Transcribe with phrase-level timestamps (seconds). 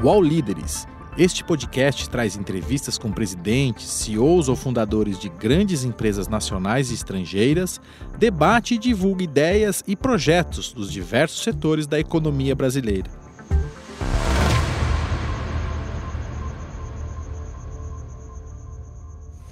[0.00, 0.86] UOL Líderes.
[1.18, 7.80] Este podcast traz entrevistas com presidentes, CEOs ou fundadores de grandes empresas nacionais e estrangeiras,
[8.16, 13.10] debate e divulga ideias e projetos dos diversos setores da economia brasileira.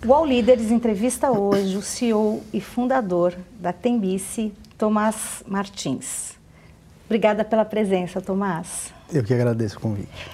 [0.04, 6.36] O UOL Líderes entrevista hoje o CEO e fundador da Tembice, Tomás Martins.
[7.06, 8.94] Obrigada pela presença, Tomás.
[9.12, 10.30] Eu que agradeço o convite.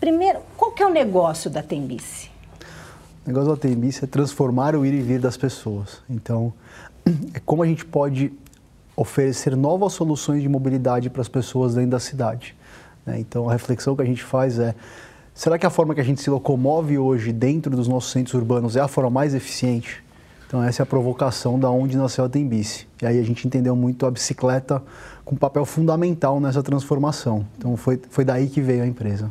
[0.00, 2.28] Primeiro, qual que é o negócio da Tembice?
[3.24, 6.02] O negócio da Tembice é transformar o ir e vir das pessoas.
[6.08, 6.52] Então,
[7.32, 8.32] é como a gente pode
[8.96, 12.56] oferecer novas soluções de mobilidade para as pessoas dentro da cidade.
[13.06, 13.20] Né?
[13.20, 14.74] Então, a reflexão que a gente faz é:
[15.32, 18.74] será que a forma que a gente se locomove hoje dentro dos nossos centros urbanos
[18.74, 20.02] é a forma mais eficiente?
[20.46, 22.88] Então, essa é a provocação da onde nasceu a Tembice.
[23.00, 24.82] E aí a gente entendeu muito a bicicleta
[25.30, 27.46] com um papel fundamental nessa transformação.
[27.56, 29.30] Então foi, foi daí que veio a empresa.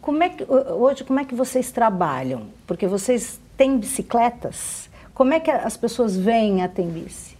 [0.00, 2.42] Como é que, hoje, como é que vocês trabalham?
[2.68, 4.88] Porque vocês têm bicicletas.
[5.12, 7.36] Como é que as pessoas veem a Tembice?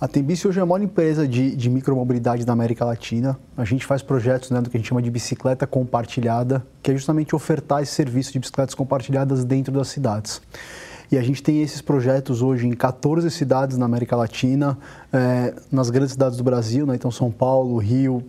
[0.00, 3.38] A Tembice hoje é a maior empresa de, de micromobilidade da América Latina.
[3.56, 6.94] A gente faz projetos né, do que a gente chama de bicicleta compartilhada, que é
[6.94, 10.42] justamente ofertar esse serviço de bicicletas compartilhadas dentro das cidades.
[11.10, 14.76] E a gente tem esses projetos hoje em 14 cidades na América Latina,
[15.12, 16.94] é, nas grandes cidades do Brasil, né?
[16.94, 18.22] então São Paulo, Rio,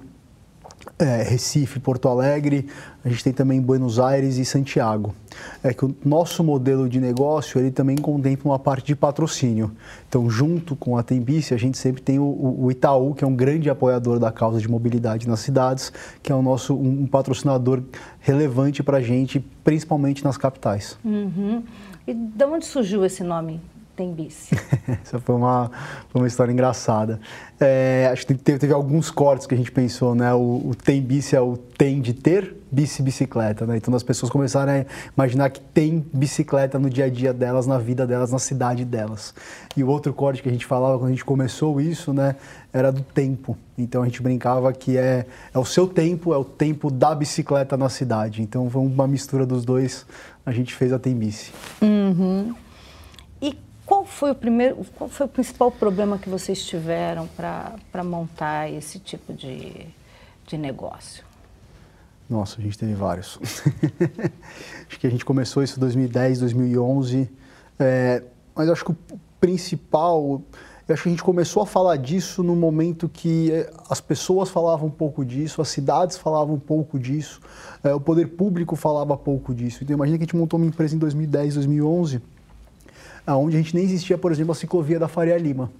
[0.99, 2.67] é, Recife, Porto Alegre,
[3.05, 5.13] a gente tem também Buenos Aires e Santiago.
[5.63, 9.71] É que o nosso modelo de negócio ele também contempla uma parte de patrocínio.
[10.09, 13.35] Então, junto com a Tembice, a gente sempre tem o, o Itaú, que é um
[13.35, 17.83] grande apoiador da causa de mobilidade nas cidades, que é o nosso um, um patrocinador
[18.19, 20.97] relevante para a gente, principalmente nas capitais.
[21.05, 21.61] Uhum.
[22.07, 23.61] E de onde surgiu esse nome?
[23.97, 24.55] Tembice?
[24.87, 25.71] Essa foi uma,
[26.09, 27.19] foi uma história engraçada.
[27.59, 30.31] É, acho que teve, teve, alguns cortes que a gente pensou, né?
[30.35, 33.77] O, o Tembice é o tem de ter, bici bicicleta, né?
[33.77, 37.79] Então as pessoas começaram a imaginar que tem bicicleta no dia a dia delas, na
[37.79, 39.33] vida delas, na cidade delas.
[39.75, 42.35] E o outro corte que a gente falava quando a gente começou isso, né?
[42.71, 43.57] Era do tempo.
[43.75, 47.75] Então a gente brincava que é, é o seu tempo, é o tempo da bicicleta
[47.75, 48.43] na cidade.
[48.43, 50.05] Então foi uma mistura dos dois,
[50.45, 51.51] a gente fez a Tembice.
[51.81, 52.53] Uhum.
[53.87, 58.99] Qual foi o primeiro, qual foi o principal problema que vocês tiveram para montar esse
[58.99, 59.87] tipo de,
[60.45, 61.23] de negócio?
[62.29, 63.39] Nossa, a gente teve vários.
[64.89, 67.29] acho que a gente começou isso em 2010, 2011,
[67.79, 68.97] é, mas acho que o
[69.39, 70.41] principal,
[70.89, 74.89] acho que a gente começou a falar disso no momento que é, as pessoas falavam
[74.89, 77.39] um pouco disso, as cidades falavam um pouco disso,
[77.81, 79.81] é, o poder público falava pouco disso.
[79.81, 82.21] Então imagina que a gente montou uma empresa em 2010, 2011
[83.35, 85.71] onde a gente nem existia, por exemplo, a ciclovia da Faria Lima.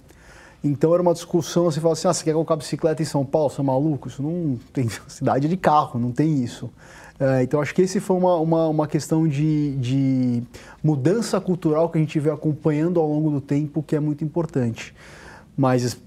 [0.62, 3.50] Então era uma discussão, você fala assim, ah, você quer colocar bicicleta em São Paulo,
[3.50, 4.08] você é maluco?
[4.08, 6.68] Isso não tem cidade de carro, não tem isso.
[7.20, 10.42] É, então acho que esse foi uma, uma, uma questão de, de
[10.82, 14.94] mudança cultural que a gente vê acompanhando ao longo do tempo, que é muito importante.
[15.56, 15.98] Mas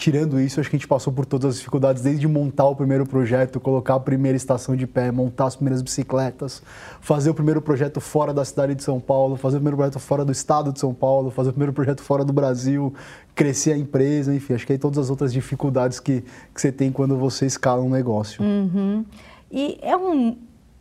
[0.00, 3.04] tirando isso, acho que a gente passou por todas as dificuldades, desde montar o primeiro
[3.04, 6.62] projeto, colocar a primeira estação de pé, montar as primeiras bicicletas,
[7.02, 10.24] fazer o primeiro projeto fora da cidade de São Paulo, fazer o primeiro projeto fora
[10.24, 12.94] do estado de São Paulo, fazer o primeiro projeto fora do Brasil,
[13.34, 16.24] crescer a empresa, enfim, acho que aí todas as outras dificuldades que,
[16.54, 18.42] que você tem quando você escala um negócio.
[18.42, 19.04] Uhum.
[19.52, 20.34] E é um,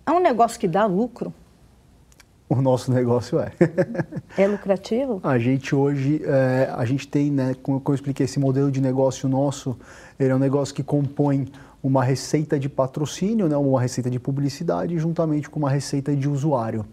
[0.05, 1.33] é um negócio que dá lucro?
[2.49, 3.51] O nosso negócio é.
[4.35, 5.21] É lucrativo?
[5.23, 9.29] A gente hoje, é, a gente tem, né, como eu expliquei, esse modelo de negócio
[9.29, 9.77] nosso,
[10.19, 11.47] ele é um negócio que compõe
[11.81, 16.85] uma receita de patrocínio, né, uma receita de publicidade, juntamente com uma receita de usuário.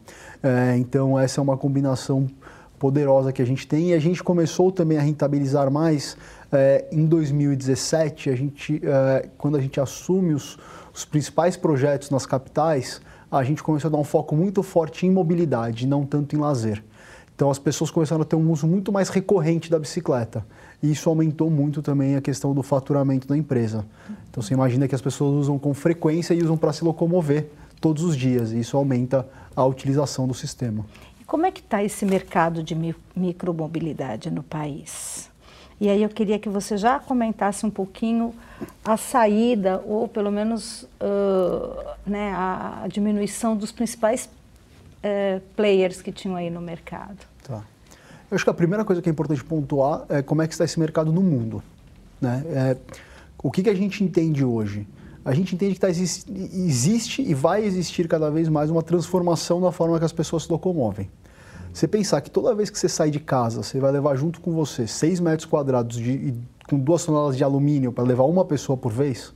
[0.42, 2.28] É, então, essa é uma combinação
[2.78, 6.16] poderosa que a gente tem e a gente começou também a rentabilizar mais
[6.52, 10.58] é, em 2017, a gente, é, quando a gente assume os,
[10.94, 13.00] os principais projetos nas capitais,
[13.31, 16.82] a gente começou a dar um foco muito forte em mobilidade, não tanto em lazer.
[17.34, 20.44] Então as pessoas começaram a ter um uso muito mais recorrente da bicicleta.
[20.82, 23.84] E isso aumentou muito também a questão do faturamento da empresa.
[24.30, 28.03] Então você imagina que as pessoas usam com frequência e usam para se locomover todos
[28.04, 28.53] os dias.
[28.53, 30.86] E isso aumenta a utilização do sistema.
[31.21, 32.74] E como é que está esse mercado de
[33.15, 35.25] micromobilidade no país?
[35.80, 38.34] E aí eu queria que você já comentasse um pouquinho
[38.84, 46.36] a saída, ou pelo menos uh, né, a diminuição dos principais uh, players que tinham
[46.36, 47.18] aí no mercado.
[47.42, 47.62] Tá.
[48.30, 50.64] Eu acho que a primeira coisa que é importante pontuar é como é que está
[50.64, 51.62] esse mercado no mundo.
[52.20, 52.42] Né?
[52.48, 52.76] É,
[53.42, 54.86] o que, que a gente entende hoje?
[55.24, 59.72] A gente entende que tá, existe e vai existir cada vez mais uma transformação na
[59.72, 61.10] forma que as pessoas se locomovem.
[61.76, 64.50] Você pensar que toda vez que você sai de casa, você vai levar junto com
[64.50, 66.34] você 6 metros quadrados de,
[66.70, 69.30] com duas toneladas de alumínio para levar uma pessoa por vez,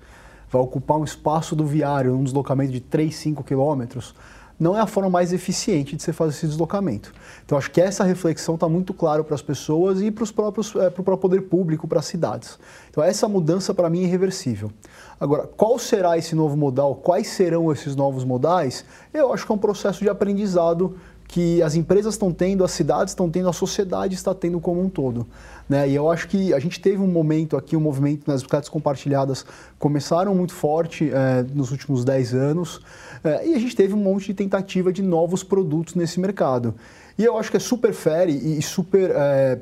[0.50, 4.14] vai ocupar um espaço do viário, um deslocamento de 3, 5 quilômetros,
[4.60, 7.14] não é a forma mais eficiente de você fazer esse deslocamento.
[7.44, 10.76] Então, acho que essa reflexão está muito clara para as pessoas e para os próprios,
[10.76, 12.58] é, para o próprio poder público, para as cidades.
[12.90, 14.70] Então, essa mudança para mim é irreversível.
[15.18, 16.94] Agora, qual será esse novo modal?
[16.96, 18.84] Quais serão esses novos modais?
[19.14, 20.98] Eu acho que é um processo de aprendizado
[21.30, 24.88] que as empresas estão tendo, as cidades estão tendo, a sociedade está tendo como um
[24.88, 25.24] todo.
[25.68, 25.88] Né?
[25.88, 29.46] E eu acho que a gente teve um momento aqui, um movimento nas bicicletas compartilhadas
[29.78, 32.80] começaram muito forte é, nos últimos 10 anos
[33.22, 36.74] é, e a gente teve um monte de tentativa de novos produtos nesse mercado.
[37.16, 39.60] E eu acho que é super fair e super é,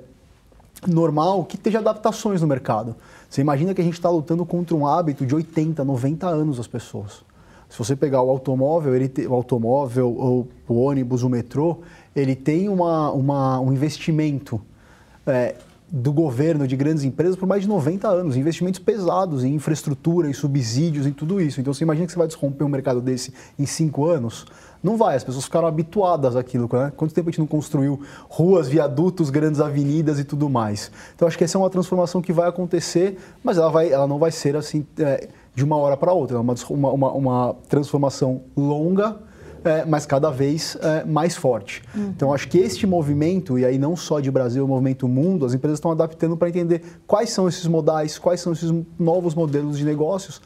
[0.87, 2.97] normal que esteja adaptações no mercado.
[3.29, 6.67] Você imagina que a gente está lutando contra um hábito de 80, 90 anos das
[6.67, 7.28] pessoas.
[7.69, 11.79] Se você pegar o automóvel, ele te, o automóvel, ou o ônibus, o metrô,
[12.17, 14.61] ele tem uma, uma um investimento
[15.27, 15.55] é,
[15.91, 18.37] do governo, de grandes empresas, por mais de 90 anos.
[18.37, 21.61] Investimentos pesados em infraestrutura, em subsídios, em tudo isso.
[21.61, 24.47] Então, você imagina que você vai desromper um mercado desse em cinco anos?
[24.83, 26.69] Não vai, as pessoas ficaram habituadas àquilo.
[26.73, 26.93] Né?
[26.97, 30.91] Quanto tempo a gente não construiu ruas, viadutos, grandes avenidas e tudo mais?
[31.15, 34.19] Então, acho que essa é uma transformação que vai acontecer, mas ela, vai, ela não
[34.19, 34.87] vai ser assim...
[34.99, 36.37] É, de uma hora para outra.
[36.37, 39.17] É uma, uma, uma transformação longa,
[39.65, 41.83] é, mas cada vez é, mais forte.
[41.95, 42.13] Uhum.
[42.17, 45.53] Então, acho que este movimento, e aí não só de Brasil, o movimento mundo, as
[45.55, 49.85] empresas estão adaptando para entender quais são esses modais, quais são esses novos modelos de
[49.85, 50.41] negócios,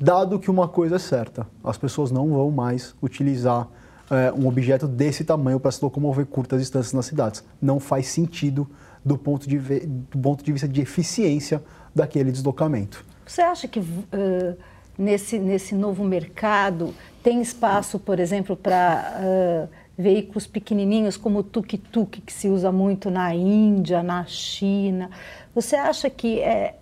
[0.00, 3.68] dado que uma coisa é certa: as pessoas não vão mais utilizar
[4.10, 7.44] é, um objeto desse tamanho para se locomover curtas distâncias nas cidades.
[7.62, 8.66] Não faz sentido
[9.04, 11.62] do ponto de, do ponto de vista de eficiência
[11.94, 13.04] daquele deslocamento.
[13.26, 14.56] Você acha que uh,
[14.96, 19.68] nesse, nesse novo mercado tem espaço, por exemplo, para uh,
[19.98, 25.10] veículos pequenininhos como o tuk-tuk, que se usa muito na Índia, na China?
[25.54, 26.76] Você acha que é,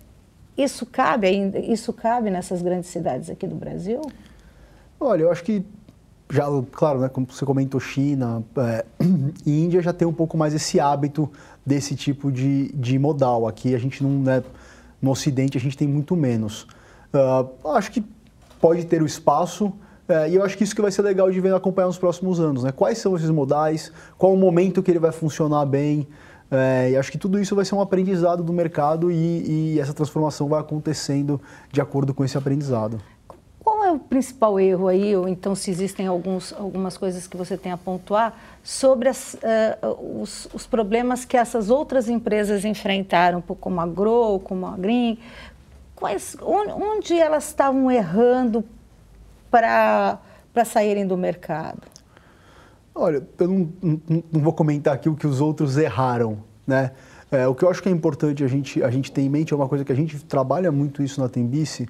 [0.55, 4.01] isso cabe ainda, isso cabe nessas grandes cidades aqui do Brasil?
[4.99, 5.65] Olha, eu acho que
[6.29, 8.85] já, claro, né, como você comentou, China é,
[9.45, 11.31] e Índia já tem um pouco mais esse hábito
[11.65, 13.47] desse tipo de, de modal.
[13.47, 14.43] Aqui a gente não, né,
[15.05, 16.63] no Ocidente a gente tem muito menos.
[17.13, 18.03] Uh, acho que
[18.59, 21.39] pode ter o espaço, uh, e eu acho que isso que vai ser legal de
[21.39, 22.63] ver acompanhar nos próximos anos.
[22.63, 22.71] Né?
[22.71, 26.07] Quais são esses modais, qual o momento que ele vai funcionar bem.
[26.51, 29.93] Uh, e acho que tudo isso vai ser um aprendizado do mercado e, e essa
[29.93, 31.39] transformação vai acontecendo
[31.71, 32.99] de acordo com esse aprendizado.
[33.85, 37.71] É o principal erro aí, ou então se existem alguns, algumas coisas que você tem
[37.71, 38.33] a pontuar
[38.63, 44.65] sobre as, uh, os, os, problemas que essas outras empresas enfrentaram, como a Grow, como
[44.65, 45.19] a Green,
[45.95, 48.65] quais, onde elas estavam errando
[49.51, 50.19] para
[50.65, 51.83] saírem do mercado?
[52.95, 56.89] Olha, eu não, não, não, vou comentar aqui o que os outros erraram, né?
[57.31, 59.53] É, o que eu acho que é importante a gente, a gente ter em mente
[59.53, 61.87] é uma coisa que a gente trabalha muito isso na Tembice,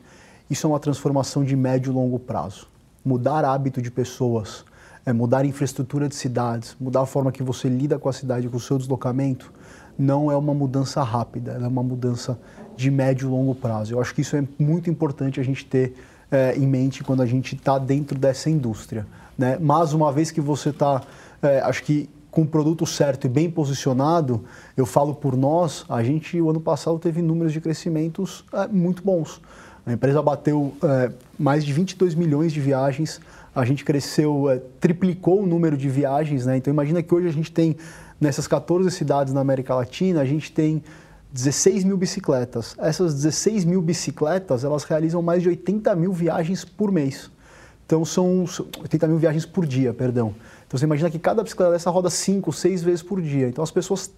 [0.50, 2.68] isso é uma transformação de médio e longo prazo.
[3.04, 4.66] Mudar hábito de pessoas,
[5.06, 8.58] é, mudar infraestrutura de cidades, mudar a forma que você lida com a cidade, com
[8.58, 9.52] o seu deslocamento,
[9.98, 12.40] não é uma mudança rápida, é uma mudança
[12.76, 13.94] de médio e longo prazo.
[13.94, 15.96] Eu acho que isso é muito importante a gente ter
[16.30, 19.08] é, em mente quando a gente está dentro dessa indústria.
[19.38, 19.58] Né?
[19.60, 21.02] Mas uma vez que você está,
[21.42, 24.44] é, acho que com o produto certo e bem posicionado,
[24.76, 29.02] eu falo por nós, a gente o ano passado teve números de crescimentos é, muito
[29.02, 29.42] bons.
[29.86, 33.22] A empresa bateu é, mais de 22 milhões de viagens,
[33.54, 36.58] a gente cresceu, é, triplicou o número de viagens, né?
[36.58, 37.78] Então imagina que hoje a gente tem,
[38.20, 40.84] nessas 14 cidades na América Latina, a gente tem
[41.32, 42.76] 16 mil bicicletas.
[42.80, 47.30] Essas 16 mil bicicletas, elas realizam mais de 80 mil viagens por mês.
[47.86, 48.46] Então são
[48.80, 50.34] 80 mil viagens por dia, perdão.
[50.66, 53.48] Então você imagina que cada bicicleta dessa roda 5, 6 vezes por dia.
[53.48, 54.12] Então as pessoas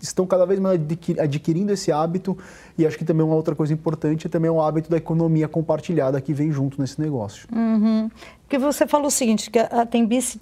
[0.00, 0.80] estão cada vez mais
[1.18, 2.36] adquirindo esse hábito
[2.76, 6.20] e acho que também uma outra coisa importante é também o hábito da economia compartilhada
[6.20, 7.48] que vem junto nesse negócio.
[7.52, 8.10] Uhum.
[8.42, 10.40] Porque você falou o seguinte, que a Tembice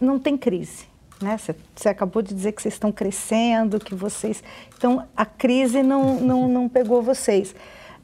[0.00, 0.86] não tem crise,
[1.20, 1.36] né?
[1.38, 4.42] Você, você, acabou de dizer que vocês estão crescendo, que vocês...
[4.76, 7.54] Então, a crise não, não, não pegou vocês.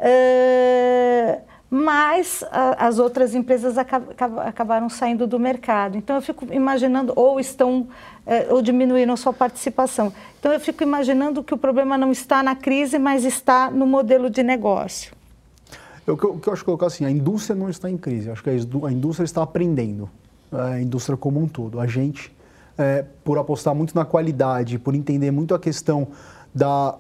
[0.01, 4.07] Uh mas a, as outras empresas acab,
[4.45, 5.97] acabaram saindo do mercado.
[5.97, 7.89] Então eu fico imaginando, ou estão,
[8.27, 10.13] é, ou diminuíram sua participação.
[10.39, 14.31] Então eu fico imaginando que o problema não está na crise, mas está no modelo
[14.31, 15.13] de negócio.
[16.07, 18.43] Eu, o que eu acho que colocar assim, a indústria não está em crise, acho
[18.43, 20.09] que a indústria está aprendendo,
[20.53, 21.81] a indústria como um todo.
[21.81, 22.31] A gente,
[22.77, 26.09] é, por apostar muito na qualidade, por entender muito a questão
[26.55, 26.95] da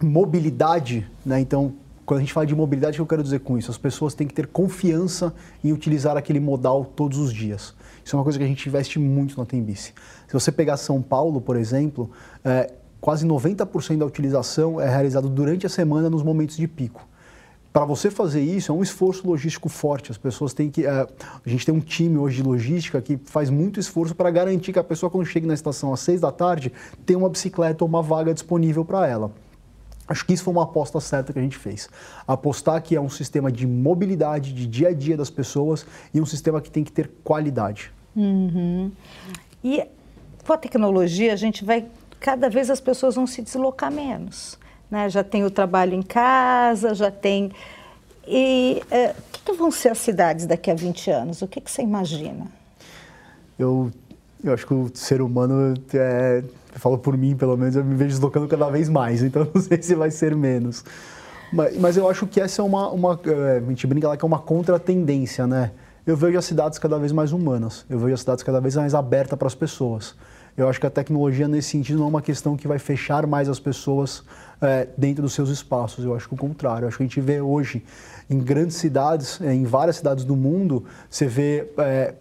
[0.00, 1.40] mobilidade, né?
[1.40, 1.72] então
[2.04, 3.70] quando a gente fala de mobilidade, o que eu quero dizer com isso?
[3.70, 7.74] As pessoas têm que ter confiança em utilizar aquele modal todos os dias.
[8.04, 9.94] Isso é uma coisa que a gente investe muito na Tembice.
[10.26, 12.10] Se você pegar São Paulo, por exemplo,
[12.44, 17.06] é, quase 90% da utilização é realizado durante a semana nos momentos de pico.
[17.72, 20.12] para você fazer isso é um esforço logístico forte.
[20.12, 20.86] As pessoas têm que.
[20.86, 24.72] É, a gente tem um time hoje de logística que faz muito esforço para garantir
[24.72, 26.70] que a pessoa, quando chega na estação às seis da tarde,
[27.04, 29.32] tem uma bicicleta ou uma vaga disponível para ela.
[30.06, 31.88] Acho que isso foi uma aposta certa que a gente fez.
[32.26, 36.26] Apostar que é um sistema de mobilidade, de dia a dia das pessoas e um
[36.26, 37.90] sistema que tem que ter qualidade.
[38.14, 38.92] Uhum.
[39.62, 39.86] E
[40.46, 41.86] com a tecnologia, a gente vai.
[42.20, 44.58] Cada vez as pessoas vão se deslocar menos.
[44.90, 45.08] Né?
[45.08, 47.50] Já tem o trabalho em casa, já tem.
[48.26, 51.42] E é, o que, que, vão ser as cidades daqui a 20 anos?
[51.42, 52.46] O que, que você imagina?
[53.58, 53.90] Eu,
[54.44, 57.94] eu acho que o ser humano é, eu falo por mim, pelo menos, eu me
[57.94, 60.84] vejo deslocando cada vez mais, então não sei se vai ser menos.
[61.52, 63.18] Mas, mas eu acho que essa é uma, uma.
[63.24, 65.70] É, a gente brinca lá que é uma contratendência, né?
[66.06, 68.94] Eu vejo as cidades cada vez mais humanas, eu vejo as cidades cada vez mais
[68.94, 70.14] abertas para as pessoas.
[70.56, 73.48] Eu acho que a tecnologia, nesse sentido, não é uma questão que vai fechar mais
[73.48, 74.22] as pessoas
[74.60, 76.04] é, dentro dos seus espaços.
[76.04, 76.84] Eu acho que o contrário.
[76.84, 77.82] Eu acho que a gente vê hoje
[78.28, 82.14] em grandes cidades, em várias cidades do mundo, você vê é,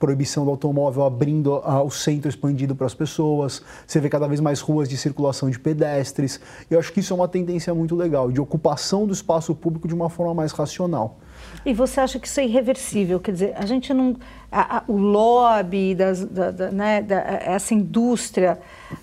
[0.00, 1.52] proibição do automóvel abrindo
[1.84, 5.60] o centro expandido para as pessoas, você vê cada vez mais ruas de circulação de
[5.60, 6.40] pedestres.
[6.70, 9.94] Eu acho que isso é uma tendência muito legal, de ocupação do espaço público de
[9.94, 11.18] uma forma mais racional.
[11.66, 13.20] E você acha que isso é irreversível?
[13.20, 14.16] Quer dizer, a gente não.
[14.50, 18.58] A, a, o lobby, das, da, da, né, da, essa indústria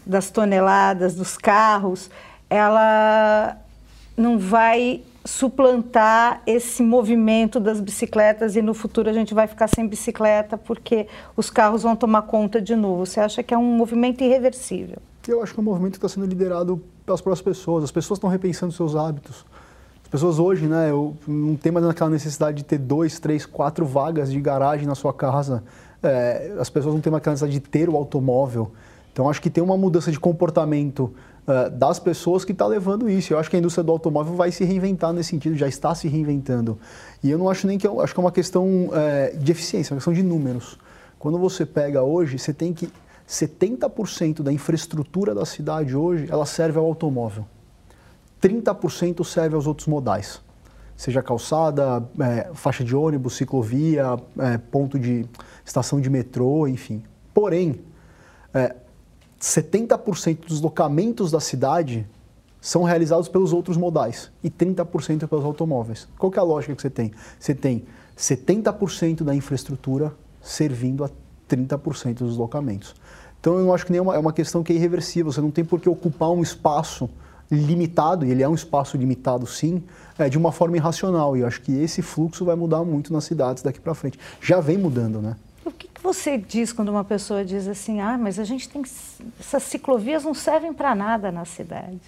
[0.06, 2.10] das toneladas, dos carros,
[2.50, 3.56] ela
[4.18, 9.86] não vai suplantar esse movimento das bicicletas e no futuro a gente vai ficar sem
[9.86, 11.06] bicicleta porque
[11.36, 13.06] os carros vão tomar conta de novo.
[13.06, 14.98] Você acha que é um movimento irreversível?
[15.28, 17.84] Eu acho que é um movimento que está sendo liderado pelas próprias pessoas.
[17.84, 19.46] As pessoas estão repensando seus hábitos.
[20.02, 23.86] As pessoas hoje, né, eu, não tem mais aquela necessidade de ter dois, três, quatro
[23.86, 25.62] vagas de garagem na sua casa.
[26.02, 28.72] É, as pessoas não têm mais aquela necessidade de ter o automóvel.
[29.12, 31.14] Então, acho que tem uma mudança de comportamento
[31.48, 33.34] uh, das pessoas que está levando isso.
[33.34, 36.08] Eu acho que a indústria do automóvel vai se reinventar nesse sentido, já está se
[36.08, 36.78] reinventando.
[37.24, 39.92] E eu não acho nem que é, acho que é uma questão uh, de eficiência,
[39.92, 40.78] é uma questão de números.
[41.18, 42.92] Quando você pega hoje, você tem que
[43.28, 47.46] 70% da infraestrutura da cidade hoje, ela serve ao automóvel.
[48.42, 50.42] 30% serve aos outros modais.
[50.96, 55.26] Seja calçada, é, faixa de ônibus, ciclovia, é, ponto de
[55.66, 57.04] estação de metrô, enfim.
[57.34, 57.82] Porém,
[58.54, 58.76] é,
[59.40, 62.08] 70% dos locamentos da cidade
[62.60, 66.08] são realizados pelos outros modais e 30% pelos automóveis.
[66.18, 67.14] Qual é a lógica que você tem?
[67.40, 67.86] Você tem
[68.18, 71.10] 70% da infraestrutura servindo a
[71.50, 72.96] 30% dos locamentos.
[73.40, 75.52] Então eu acho que nem é uma, é uma questão que é irreversível, você não
[75.52, 77.10] tem por que ocupar um espaço
[77.50, 79.82] limitado, e ele é um espaço limitado sim,
[80.18, 81.38] é, de uma forma irracional.
[81.38, 84.20] E eu acho que esse fluxo vai mudar muito nas cidades daqui para frente.
[84.42, 85.36] Já vem mudando, né?
[85.98, 88.84] Que, você diz quando uma pessoa diz assim, ah, mas a gente tem.
[89.40, 92.00] Essas ciclovias não servem para nada na cidade?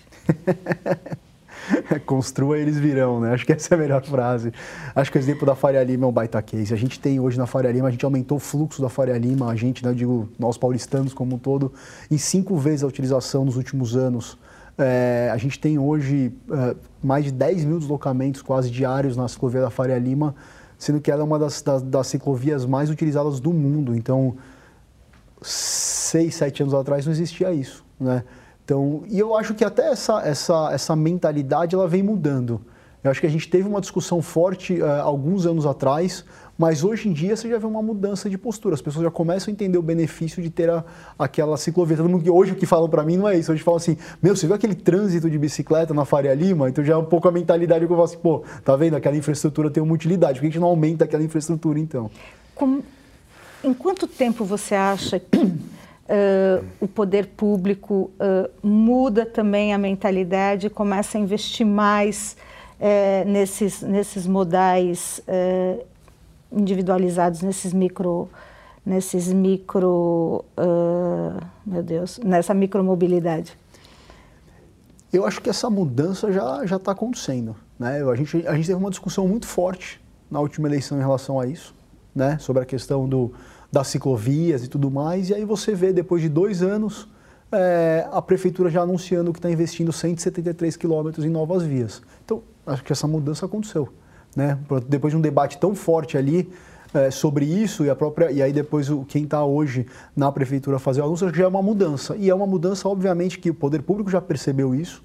[2.06, 3.34] Construa, eles virão, né?
[3.34, 4.54] Acho que essa é a melhor frase.
[4.96, 6.72] Acho que o exemplo da Faria Lima é um baita case.
[6.72, 9.50] A gente tem hoje na Faria Lima, a gente aumentou o fluxo da Faria Lima,
[9.50, 11.74] a gente, né, eu digo, nós paulistanos como um todo,
[12.10, 14.38] em cinco vezes a utilização nos últimos anos.
[14.78, 19.62] É, a gente tem hoje é, mais de 10 mil deslocamentos quase diários na ciclovia
[19.62, 20.36] da Faria Lima,
[20.80, 23.94] sendo que ela é uma das, das, das ciclovias mais utilizadas do mundo.
[23.94, 24.38] Então,
[25.42, 28.24] seis, sete anos atrás não existia isso, né?
[28.64, 32.62] Então, e eu acho que até essa, essa, essa mentalidade ela vem mudando.
[33.04, 36.24] Eu acho que a gente teve uma discussão forte uh, alguns anos atrás,
[36.60, 38.76] mas hoje em dia você já vê uma mudança de postura.
[38.76, 40.84] As pessoas já começam a entender o benefício de ter a,
[41.18, 41.98] aquela ciclovia.
[42.34, 43.50] Hoje o que falam para mim não é isso.
[43.50, 46.68] Hoje falam assim: meu, você viu aquele trânsito de bicicleta na Faria Lima?
[46.68, 48.98] Então já é um pouco a mentalidade que eu falo assim: pô, tá vendo?
[48.98, 50.34] Aquela infraestrutura tem uma utilidade.
[50.34, 52.12] Por que a gente não aumenta aquela infraestrutura então?
[53.64, 60.68] Em quanto tempo você acha que uh, o poder público uh, muda também a mentalidade
[60.68, 62.36] e começa a investir mais?
[62.82, 65.22] Uh, nesses, nesses modais
[66.52, 68.30] individualizados nesses micro
[68.86, 73.58] nesses micro uh, meu Deus nessa micromobilidade?
[75.12, 78.02] Eu acho que essa mudança já já está acontecendo né?
[78.04, 81.46] A gente a gente teve uma discussão muito forte na última eleição em relação a
[81.46, 81.74] isso
[82.16, 82.38] né?
[82.40, 83.32] Sobre a questão do
[83.72, 85.30] das ciclovias e tudo mais.
[85.30, 87.08] E aí você vê depois de dois anos
[87.52, 92.02] é, a prefeitura já anunciando que está investindo 173 quilômetros em novas vias.
[92.26, 93.90] Então acho que essa mudança aconteceu
[94.36, 94.58] né?
[94.88, 96.50] Depois de um debate tão forte ali
[96.94, 100.80] é, sobre isso e a própria e aí depois o, quem está hoje na prefeitura
[100.80, 103.84] fazer o anúncio já é uma mudança e é uma mudança obviamente que o poder
[103.84, 105.04] público já percebeu isso,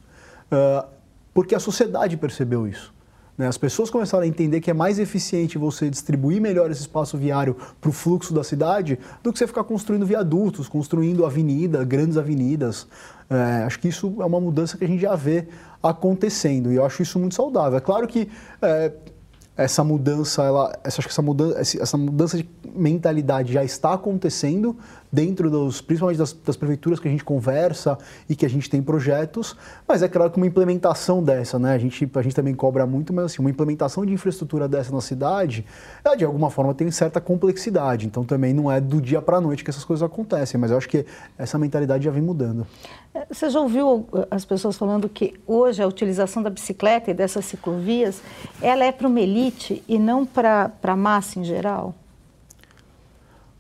[0.50, 0.87] uh,
[1.33, 2.95] porque a sociedade percebeu isso.
[3.37, 3.49] Né?
[3.49, 7.57] As pessoas começaram a entender que é mais eficiente você distribuir melhor esse espaço viário
[7.81, 12.87] para o fluxo da cidade do que você ficar construindo viadutos, construindo avenida, grandes avenidas.
[13.28, 15.49] É, acho que isso é uma mudança que a gente já vê
[15.83, 17.76] acontecendo e eu acho isso muito saudável.
[17.76, 18.28] É claro que
[18.62, 18.93] é,
[19.56, 24.76] essa mudança, ela, essa, acho que essa mudança, essa mudança de mentalidade já está acontecendo
[25.14, 27.97] dentro dos, principalmente das, das, prefeituras que a gente conversa
[28.28, 29.56] e que a gente tem projetos,
[29.87, 33.12] mas é claro que uma implementação dessa, né, a gente, a gente também cobra muito,
[33.12, 35.64] mas assim, uma implementação de infraestrutura dessa na cidade,
[36.04, 39.40] ela, de alguma forma tem certa complexidade, então também não é do dia para a
[39.40, 41.06] noite que essas coisas acontecem, mas eu acho que
[41.38, 42.66] essa mentalidade já vem mudando.
[43.30, 48.21] Você já ouviu as pessoas falando que hoje a utilização da bicicleta e dessas ciclovias,
[48.61, 51.94] ela é para uma elite e não para a massa em geral?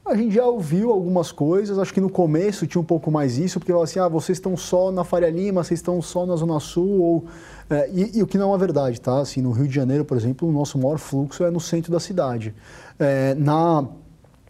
[0.06, 3.58] A gente já ouviu algumas coisas, acho que no começo tinha um pouco mais isso,
[3.58, 6.60] porque falava assim, ah, vocês estão só na Faria Lima, vocês estão só na Zona
[6.60, 7.24] Sul, ou...
[7.70, 9.20] É, e, e, o que não é verdade, tá?
[9.20, 11.98] Assim, no Rio de Janeiro, por exemplo, o nosso maior fluxo é no centro da
[11.98, 12.54] cidade.
[12.98, 13.86] É, na,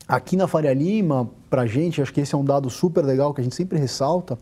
[0.08, 3.40] aqui na Faria Lima, para gente, acho que esse é um dado super legal que
[3.40, 4.37] a gente sempre ressalta,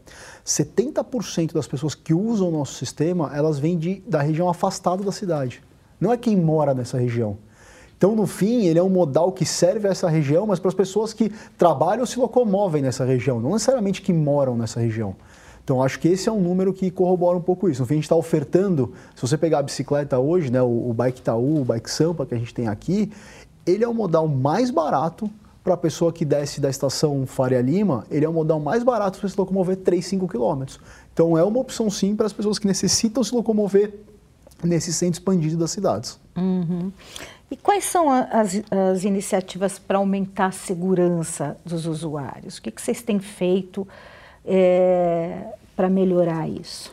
[0.47, 5.13] 70% das pessoas que usam o nosso sistema, elas vêm de, da região afastada da
[5.13, 5.63] cidade.
[6.01, 7.37] Não é quem mora nessa região.
[8.03, 10.75] Então, no fim, ele é um modal que serve a essa região, mas para as
[10.75, 15.15] pessoas que trabalham ou se locomovem nessa região, não necessariamente que moram nessa região.
[15.63, 17.81] Então, acho que esse é um número que corrobora um pouco isso.
[17.81, 20.93] No fim, a gente está ofertando, se você pegar a bicicleta hoje, né, o, o
[20.93, 23.13] Bike Itaú, o Bike Sampa que a gente tem aqui,
[23.65, 25.31] ele é o modal mais barato
[25.63, 29.21] para a pessoa que desce da estação Faria Lima, ele é o modal mais barato
[29.21, 30.81] para se locomover 3, 5 quilômetros.
[31.15, 33.95] Então é uma opção sim para as pessoas que necessitam se locomover
[34.61, 36.19] nesse centro expandido das cidades.
[36.37, 36.91] Uhum.
[37.53, 42.57] E quais são as, as iniciativas para aumentar a segurança dos usuários?
[42.57, 43.87] O que, que vocês têm feito
[44.43, 46.91] é, para melhorar isso?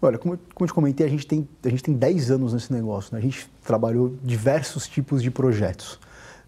[0.00, 2.72] Olha, como, como eu te comentei, a gente, tem, a gente tem 10 anos nesse
[2.72, 3.12] negócio.
[3.12, 3.18] Né?
[3.18, 5.94] A gente trabalhou diversos tipos de projetos.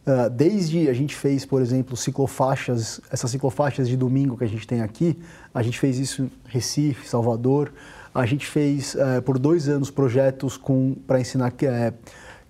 [0.06, 4.64] Uh, desde a gente fez, por exemplo, ciclofaixas, essas ciclofaixas de domingo que a gente
[4.64, 5.18] tem aqui,
[5.52, 7.72] a gente fez isso em Recife, Salvador.
[8.14, 10.56] A gente fez uh, por dois anos projetos
[11.04, 11.94] para ensinar uh,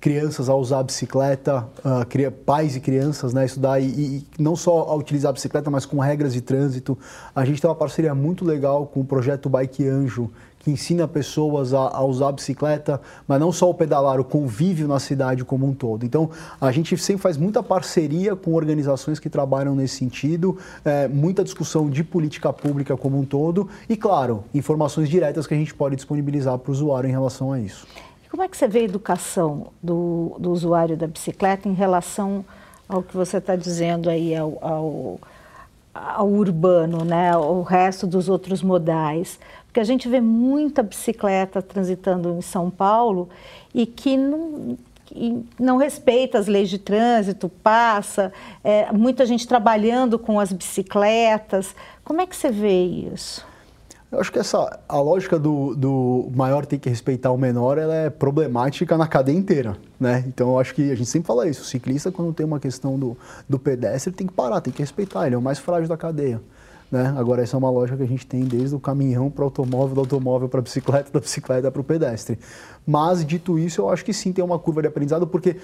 [0.01, 4.85] crianças a usar a bicicleta, uh, pais e crianças, né, estudar e, e, não só
[4.85, 6.99] a utilizar a bicicleta, mas com regras de trânsito.
[7.35, 11.75] A gente tem uma parceria muito legal com o projeto Bike Anjo, que ensina pessoas
[11.75, 15.67] a, a, usar a bicicleta, mas não só o pedalar, o convívio na cidade como
[15.67, 16.05] um todo.
[16.05, 21.43] Então, a gente sempre faz muita parceria com organizações que trabalham nesse sentido, é, muita
[21.43, 25.97] discussão de política pública como um todo e, claro, informações diretas que a gente pode
[25.97, 27.87] disponibilizar para o usuário em relação a isso.
[28.31, 32.45] Como é que você vê a educação do, do usuário da bicicleta em relação
[32.89, 35.21] ao que você está dizendo aí, ao, ao,
[35.93, 39.37] ao urbano, né, o resto dos outros modais?
[39.67, 43.29] Porque a gente vê muita bicicleta transitando em São Paulo
[43.75, 44.79] e que não,
[45.59, 51.75] não respeita as leis de trânsito, passa, é, muita gente trabalhando com as bicicletas.
[52.05, 53.50] Como é que você vê isso?
[54.11, 57.95] Eu acho que essa, a lógica do, do maior ter que respeitar o menor ela
[57.95, 59.77] é problemática na cadeia inteira.
[60.01, 60.25] Né?
[60.27, 61.63] Então eu acho que a gente sempre fala isso.
[61.63, 63.17] O ciclista, quando tem uma questão do,
[63.49, 65.27] do pedestre, tem que parar, tem que respeitar.
[65.27, 66.41] Ele é o mais frágil da cadeia.
[66.91, 67.15] Né?
[67.17, 69.95] Agora, essa é uma lógica que a gente tem desde o caminhão para o automóvel,
[69.95, 72.37] do automóvel para a bicicleta, da bicicleta para o pedestre.
[72.85, 75.57] Mas, dito isso, eu acho que sim tem uma curva de aprendizado, porque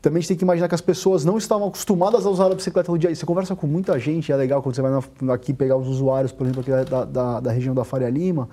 [0.00, 2.54] também a gente tem que imaginar que as pessoas não estavam acostumadas a usar a
[2.54, 3.18] bicicleta no dia a dia.
[3.18, 4.92] Você conversa com muita gente, é legal quando você vai
[5.34, 8.48] aqui pegar os usuários, por exemplo, aqui da, da, da região da Faria Lima,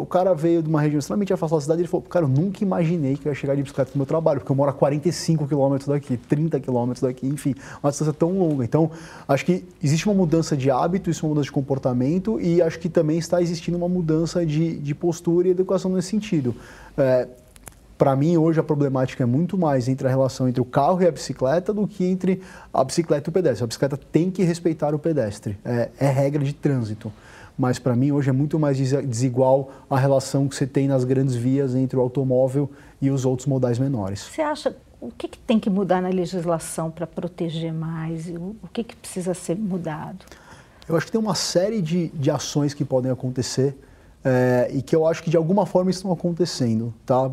[0.00, 2.28] o cara veio de uma região extremamente afastada da cidade e ele falou, cara, eu
[2.28, 4.74] nunca imaginei que eu ia chegar de bicicleta no meu trabalho, porque eu moro a
[4.74, 8.64] 45 quilômetros daqui, 30 quilômetros daqui, enfim, uma distância tão longa.
[8.64, 8.90] Então,
[9.26, 12.88] acho que existe uma mudança de hábito, é uma mudança de comportamento e acho que
[12.88, 16.54] também está existindo uma mudança de, de postura e educação nesse sentido.
[16.96, 17.28] É,
[17.96, 21.06] para mim, hoje, a problemática é muito mais entre a relação entre o carro e
[21.06, 23.64] a bicicleta do que entre a bicicleta e o pedestre.
[23.64, 27.12] A bicicleta tem que respeitar o pedestre, é, é regra de trânsito
[27.58, 31.34] mas para mim hoje é muito mais desigual a relação que você tem nas grandes
[31.34, 34.20] vias entre o automóvel e os outros modais menores.
[34.30, 38.28] Você acha o que, que tem que mudar na legislação para proteger mais?
[38.28, 40.24] O, que, que precisa ser mudado?
[40.88, 43.76] Eu acho que tem uma série de, de ações que podem acontecer
[44.24, 47.30] é, e que eu acho que de alguma forma estão acontecendo, tá?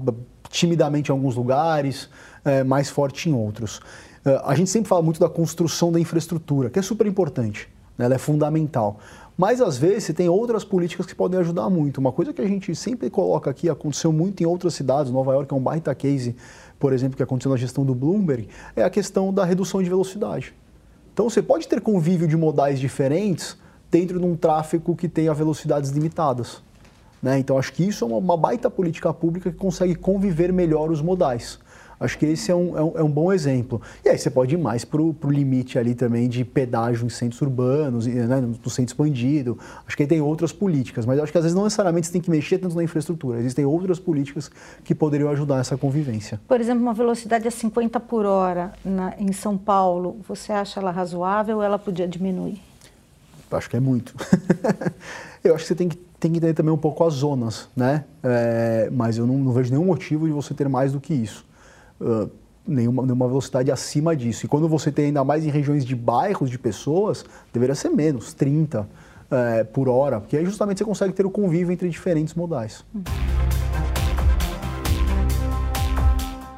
[0.54, 2.08] Timidamente em alguns lugares,
[2.46, 3.82] é, mais forte em outros.
[4.24, 8.06] É, a gente sempre fala muito da construção da infraestrutura, que é super importante, né?
[8.06, 9.00] ela é fundamental.
[9.36, 11.98] Mas às vezes você tem outras políticas que podem ajudar muito.
[11.98, 15.52] Uma coisa que a gente sempre coloca aqui, aconteceu muito em outras cidades, Nova York
[15.52, 16.36] é um baita case,
[16.80, 20.54] por exemplo, que aconteceu na gestão do Bloomberg, é a questão da redução de velocidade.
[21.12, 23.58] Então você pode ter convívio de modais diferentes
[23.90, 26.62] dentro de um tráfego que tenha velocidades limitadas.
[27.24, 27.40] Né?
[27.40, 31.02] Então acho que isso é uma, uma baita política pública que consegue conviver melhor os
[31.02, 31.58] modais.
[31.98, 33.82] Acho que esse é um, é um, é um bom exemplo.
[34.04, 37.42] E aí você pode ir mais para o limite ali também de pedágio em centros
[37.42, 39.58] urbanos, né, no centro expandido.
[39.88, 42.22] Acho que aí tem outras políticas, mas acho que às vezes não necessariamente você tem
[42.22, 43.40] que mexer tanto na infraestrutura.
[43.40, 44.52] Existem outras políticas
[44.84, 46.42] que poderiam ajudar essa convivência.
[46.46, 50.92] Por exemplo, uma velocidade a 50 por hora na, em São Paulo, você acha ela
[50.92, 52.62] razoável ou ela podia diminuir?
[53.50, 54.14] Acho que é muito.
[55.44, 58.06] eu acho que você tem que, tem que entender também um pouco as zonas, né?
[58.24, 61.46] É, mas eu não, não, vejo nenhum motivo de você ter mais do que isso.
[62.00, 62.30] Uh,
[62.66, 64.46] nenhuma, nenhuma velocidade acima disso.
[64.46, 68.34] E quando você tem ainda mais em regiões de bairros de pessoas, deveria ser menos,
[68.34, 68.88] 30
[69.30, 72.86] é, por hora, porque aí justamente você consegue ter o convívio entre diferentes modais.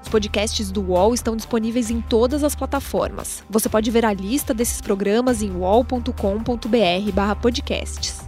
[0.04, 3.44] Os podcasts do UOL estão disponíveis em todas as plataformas.
[3.50, 8.25] Você pode ver a lista desses programas em uol.com.br/podcasts.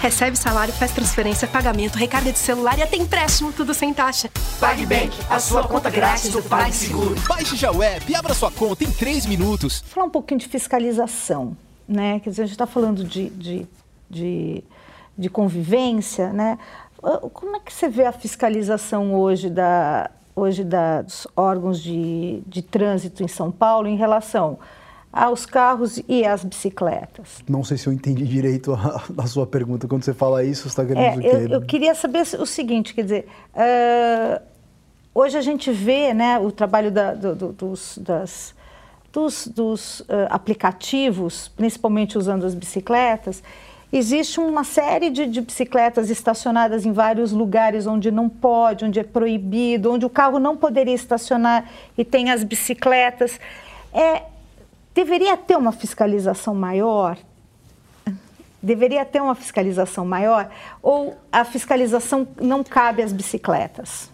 [0.00, 4.30] Recebe salário, faz transferência, pagamento, recarga de celular e até empréstimo, tudo sem taxa.
[4.58, 7.14] PagBank, a sua conta grátis do PagSeguro.
[7.28, 9.84] Baixe já o app e abra sua conta em 3 minutos.
[9.86, 11.54] Falar um pouquinho de fiscalização,
[11.86, 12.18] né?
[12.20, 13.66] Quer dizer, a gente está falando de, de,
[14.08, 14.64] de,
[15.18, 16.58] de convivência, né?
[17.04, 22.62] Ah, como é que você vê a fiscalização hoje da, hoje dos órgãos de, de
[22.62, 24.58] trânsito em São Paulo em relação
[25.12, 27.42] aos carros e às bicicletas.
[27.48, 29.88] Não sei se eu entendi direito a, a sua pergunta.
[29.88, 31.28] Quando você fala isso, você está querendo é, o quê?
[31.28, 34.40] Eu, eu, queria saber o seguinte, quer dizer, uh,
[35.14, 38.54] hoje a gente vê né, o trabalho da, do, do, dos, das,
[39.12, 43.42] dos, dos uh, aplicativos, principalmente usando as bicicletas,
[43.92, 49.02] existe uma série de, de, bicicletas estacionadas em vários lugares onde não pode, onde é
[49.02, 51.68] proibido, onde o carro não poderia estacionar
[51.98, 53.40] e tem as bicicletas.
[53.92, 54.22] É,
[54.94, 57.16] Deveria ter uma fiscalização maior?
[58.62, 60.50] Deveria ter uma fiscalização maior?
[60.82, 64.10] Ou a fiscalização não cabe às bicicletas?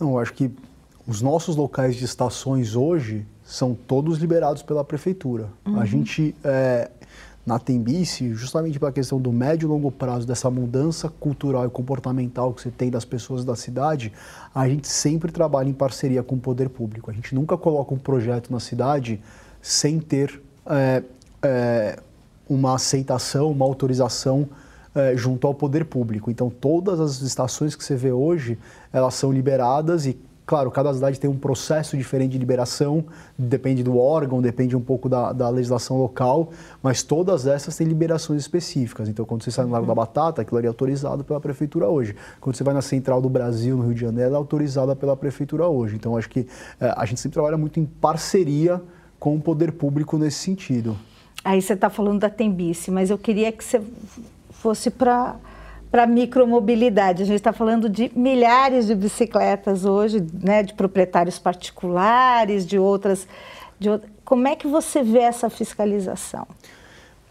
[0.00, 0.50] Não, eu acho que
[1.06, 5.48] os nossos locais de estações hoje são todos liberados pela prefeitura.
[5.66, 5.78] Uhum.
[5.78, 6.90] A gente, é,
[7.46, 12.54] na Tembice, justamente pela questão do médio e longo prazo, dessa mudança cultural e comportamental
[12.54, 14.12] que você tem das pessoas da cidade,
[14.54, 17.10] a gente sempre trabalha em parceria com o poder público.
[17.10, 19.20] A gente nunca coloca um projeto na cidade
[19.60, 21.02] sem ter é,
[21.42, 21.98] é,
[22.48, 24.48] uma aceitação, uma autorização
[24.94, 26.30] é, junto ao poder público.
[26.30, 28.58] Então, todas as estações que você vê hoje,
[28.92, 33.04] elas são liberadas e Claro, cada cidade tem um processo diferente de liberação,
[33.36, 36.50] depende do órgão, depende um pouco da, da, legislação local,
[36.82, 39.08] mas todas essas têm liberações específicas.
[39.08, 42.14] Então, quando você sai no Lago da Batata, aquilo ali é autorizado pela prefeitura hoje.
[42.42, 45.16] Quando você vai na Central do Brasil, no Rio de Janeiro, ela é autorizada pela
[45.16, 45.96] prefeitura hoje.
[45.96, 46.46] Então, acho que
[46.78, 48.82] é, a gente sempre trabalha muito em parceria
[49.18, 50.94] com o poder público nesse sentido.
[51.42, 53.80] Aí você está falando da Tembice, mas eu queria que você
[54.50, 55.36] fosse para
[55.94, 57.22] para micromobilidade.
[57.22, 63.28] A gente está falando de milhares de bicicletas hoje, né, de proprietários particulares, de outras,
[63.78, 63.88] de
[64.24, 66.48] Como é que você vê essa fiscalização?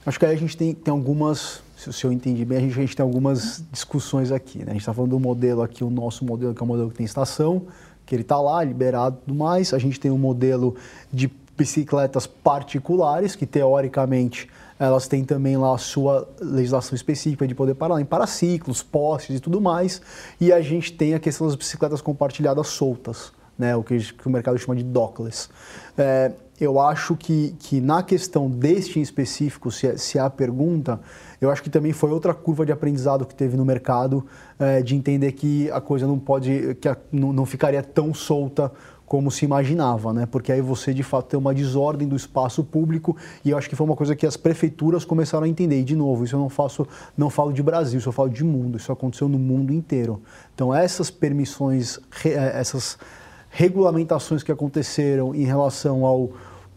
[0.05, 2.81] Acho que aí a gente tem, tem algumas, se eu entendi bem, a gente, a
[2.81, 4.59] gente tem algumas discussões aqui.
[4.59, 4.67] Né?
[4.67, 6.95] A gente está falando do modelo aqui, o nosso modelo, que é o modelo que
[6.95, 7.63] tem estação,
[8.05, 9.73] que ele está lá, liberado tudo mais.
[9.73, 10.75] A gente tem um modelo
[11.11, 17.75] de bicicletas particulares, que teoricamente elas têm também lá a sua legislação específica de poder
[17.75, 20.01] parar em paraciclos, postes e tudo mais.
[20.41, 24.31] E a gente tem a questão das bicicletas compartilhadas soltas, né, o que, que o
[24.31, 25.49] mercado chama de dockless.
[25.97, 26.31] É,
[26.63, 30.99] eu acho que, que na questão deste em específico, se é, se é a pergunta,
[31.41, 34.25] eu acho que também foi outra curva de aprendizado que teve no mercado,
[34.57, 38.71] é, de entender que a coisa não pode, que a, não, não ficaria tão solta
[39.05, 40.25] como se imaginava, né?
[40.25, 43.75] Porque aí você de fato tem uma desordem do espaço público e eu acho que
[43.75, 45.79] foi uma coisa que as prefeituras começaram a entender.
[45.79, 48.43] E de novo, isso eu não faço, não falo de Brasil, isso eu falo de
[48.43, 48.77] mundo.
[48.77, 50.21] Isso aconteceu no mundo inteiro.
[50.55, 52.97] Então essas permissões, eh, essas
[53.51, 56.31] regulamentações que aconteceram em relação ao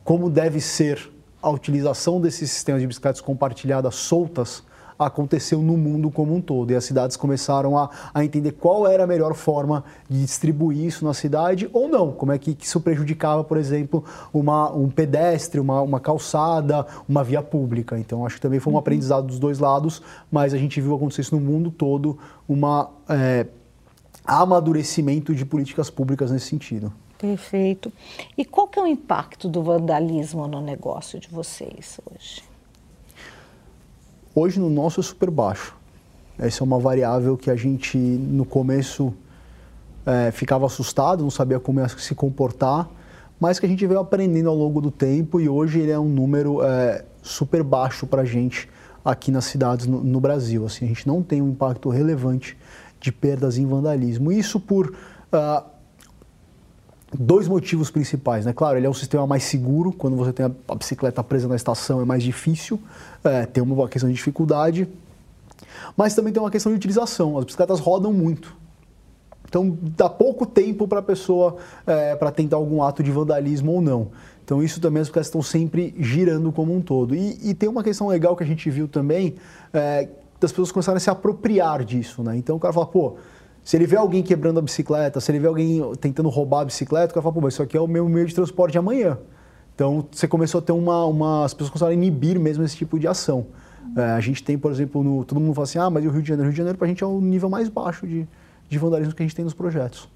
[0.06, 4.62] como deve ser a utilização desses sistemas de bicicletas compartilhadas soltas
[4.96, 6.70] aconteceu no mundo como um todo.
[6.70, 11.04] E as cidades começaram a, a entender qual era a melhor forma de distribuir isso
[11.04, 12.12] na cidade ou não.
[12.12, 17.24] Como é que, que isso prejudicava, por exemplo, uma, um pedestre, uma, uma calçada, uma
[17.24, 17.98] via pública.
[17.98, 18.80] Então, acho que também foi um uhum.
[18.80, 22.16] aprendizado dos dois lados, mas a gente viu acontecer isso no mundo todo,
[22.48, 23.44] uma é,
[24.24, 26.92] amadurecimento de políticas públicas nesse sentido.
[27.18, 27.92] Perfeito.
[28.37, 32.42] E qual que é o impacto do vandalismo no negócio de vocês hoje?
[34.35, 35.74] Hoje no nosso é super baixo.
[36.38, 39.14] Essa é uma variável que a gente no começo
[40.05, 42.88] é, ficava assustado, não sabia como ia se comportar,
[43.40, 46.09] mas que a gente veio aprendendo ao longo do tempo e hoje ele é um
[46.09, 48.68] número é, super baixo para a gente
[49.05, 50.66] aqui nas cidades no, no, Brasil.
[50.66, 52.57] Assim, a gente não tem um impacto relevante
[53.00, 54.31] de perdas em vandalismo.
[54.31, 55.75] Isso por uh,
[57.18, 58.44] dois motivos principais.
[58.44, 58.52] Né?
[58.52, 62.00] Claro, ele é um sistema mais seguro, quando você tem a, bicicleta presa na estação
[62.00, 62.81] é mais difícil,
[63.24, 64.88] é, tem uma questão de dificuldade,
[65.96, 67.38] mas também tem uma questão de utilização.
[67.38, 68.55] As bicicletas rodam muito.
[69.48, 73.81] Então dá pouco tempo para a pessoa é, para tentar algum ato de vandalismo ou
[73.81, 74.09] não.
[74.44, 77.14] Então isso também as bicicletas estão sempre girando como um todo.
[77.14, 79.37] E, e tem uma questão legal que a gente viu também,
[79.72, 80.09] é,
[80.40, 82.22] das pessoas começarem a se apropriar disso.
[82.22, 82.37] Né?
[82.37, 83.16] Então o cara fala, pô,
[83.66, 87.07] se ele vê alguém quebrando a bicicleta, se ele vê alguém tentando roubar a bicicleta,
[87.07, 89.18] o cara fala, pô, mas isso aqui é o meu meio de transporte amanhã.
[89.74, 91.44] Então, você começou a ter uma, uma...
[91.44, 93.48] As pessoas começaram a inibir mesmo esse tipo de ação.
[93.96, 96.22] É, a gente tem, por exemplo, no, todo mundo fala assim, ah, mas o Rio
[96.22, 96.44] de Janeiro?
[96.44, 98.29] O Rio de Janeiro, para a gente, é o nível mais baixo de,
[98.68, 100.09] de vandalismo que a gente tem nos projetos.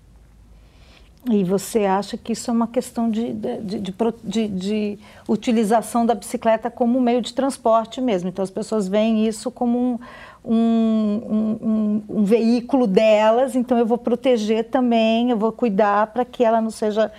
[1.29, 3.81] E você acha que isso é uma questão de, de,
[4.25, 8.31] de, de, utilização da bicicleta como meio de transporte mesmo.
[8.31, 9.99] Então, as pessoas veem isso como um,
[10.45, 16.45] um, um, um, veículo delas, então eu vou proteger também, eu vou cuidar para que
[16.45, 17.11] ela não seja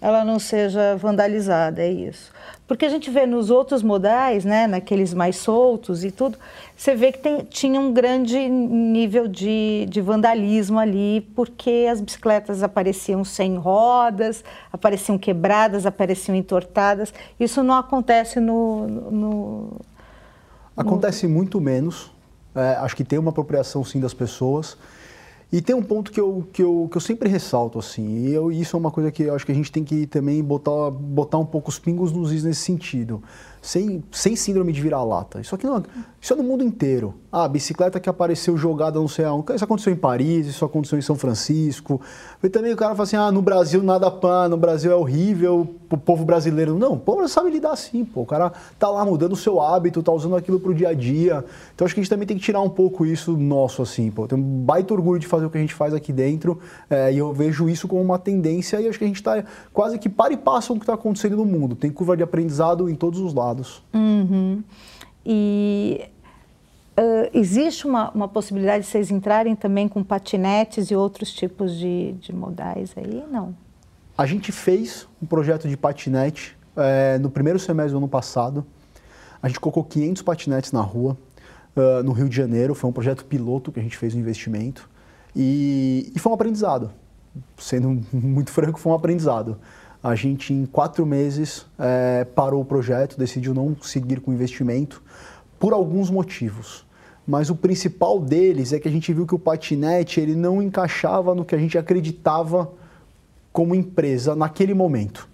[0.00, 2.30] ela não seja vandalizada, é isso.
[2.66, 6.36] Porque a gente vê nos outros modais, né, naqueles mais soltos e tudo,
[6.76, 12.62] você vê que tem, tinha um grande nível de, de vandalismo ali, porque as bicicletas
[12.62, 17.14] apareciam sem rodas, apareciam quebradas, apareciam entortadas.
[17.38, 18.86] Isso não acontece no.
[18.86, 19.80] no
[20.76, 22.10] acontece muito menos.
[22.56, 24.76] É, acho que tem uma apropriação sim das pessoas.
[25.52, 28.50] E tem um ponto que eu, que eu, que eu sempre ressalto, assim, e eu,
[28.50, 31.38] isso é uma coisa que eu acho que a gente tem que também botar, botar
[31.38, 33.22] um pouco os pingos nos is nesse sentido
[33.66, 35.40] sem, sem síndrome de virar-lata.
[35.40, 35.82] Isso aqui não,
[36.20, 37.14] isso é no mundo inteiro.
[37.32, 39.52] Ah, a bicicleta que apareceu jogada sei aonde.
[39.54, 42.00] Isso aconteceu em Paris, isso aconteceu em São Francisco.
[42.42, 45.68] E também o cara fala assim: ah, no Brasil nada pá, no Brasil é horrível,
[45.90, 46.78] o povo brasileiro.
[46.78, 48.22] Não, o povo sabe lidar assim, pô.
[48.22, 51.44] O cara tá lá mudando o seu hábito, tá usando aquilo pro dia a dia.
[51.74, 54.28] Então acho que a gente também tem que tirar um pouco isso nosso, assim, pô.
[54.28, 56.60] Tem um baita orgulho de fazer o que a gente faz aqui dentro.
[56.88, 59.98] É, e eu vejo isso como uma tendência e acho que a gente tá quase
[59.98, 61.74] que para e passa o que está acontecendo no mundo.
[61.74, 63.82] Tem curva de aprendizado em todos os lados lados.
[63.94, 64.62] Uhum.
[65.24, 66.08] E
[66.98, 72.12] uh, existe uma, uma possibilidade de vocês entrarem também com patinetes e outros tipos de,
[72.12, 73.24] de modais aí?
[73.30, 73.54] Não.
[74.16, 78.64] A gente fez um projeto de patinete é, no primeiro semestre do ano passado.
[79.42, 81.16] A gente colocou 500 patinetes na rua,
[81.76, 82.74] uh, no Rio de Janeiro.
[82.74, 84.88] Foi um projeto piloto que a gente fez um investimento.
[85.34, 86.90] E, e foi um aprendizado.
[87.58, 89.58] Sendo muito franco, foi um aprendizado.
[90.02, 95.02] A gente, em quatro meses, é, parou o projeto, decidiu não seguir com o investimento
[95.58, 96.86] por alguns motivos.
[97.26, 101.34] Mas o principal deles é que a gente viu que o patinete ele não encaixava
[101.34, 102.70] no que a gente acreditava
[103.52, 105.28] como empresa naquele momento.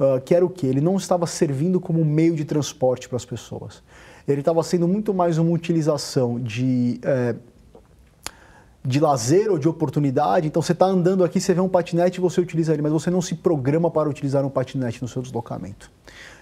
[0.00, 0.66] Uh, que era o que?
[0.66, 3.82] Ele não estava servindo como meio de transporte para as pessoas.
[4.26, 7.34] Ele estava sendo muito mais uma utilização de é,
[8.84, 10.46] de lazer ou de oportunidade.
[10.46, 13.10] Então você está andando aqui, você vê um patinete e você utiliza ele, mas você
[13.10, 15.90] não se programa para utilizar um patinete no seu deslocamento.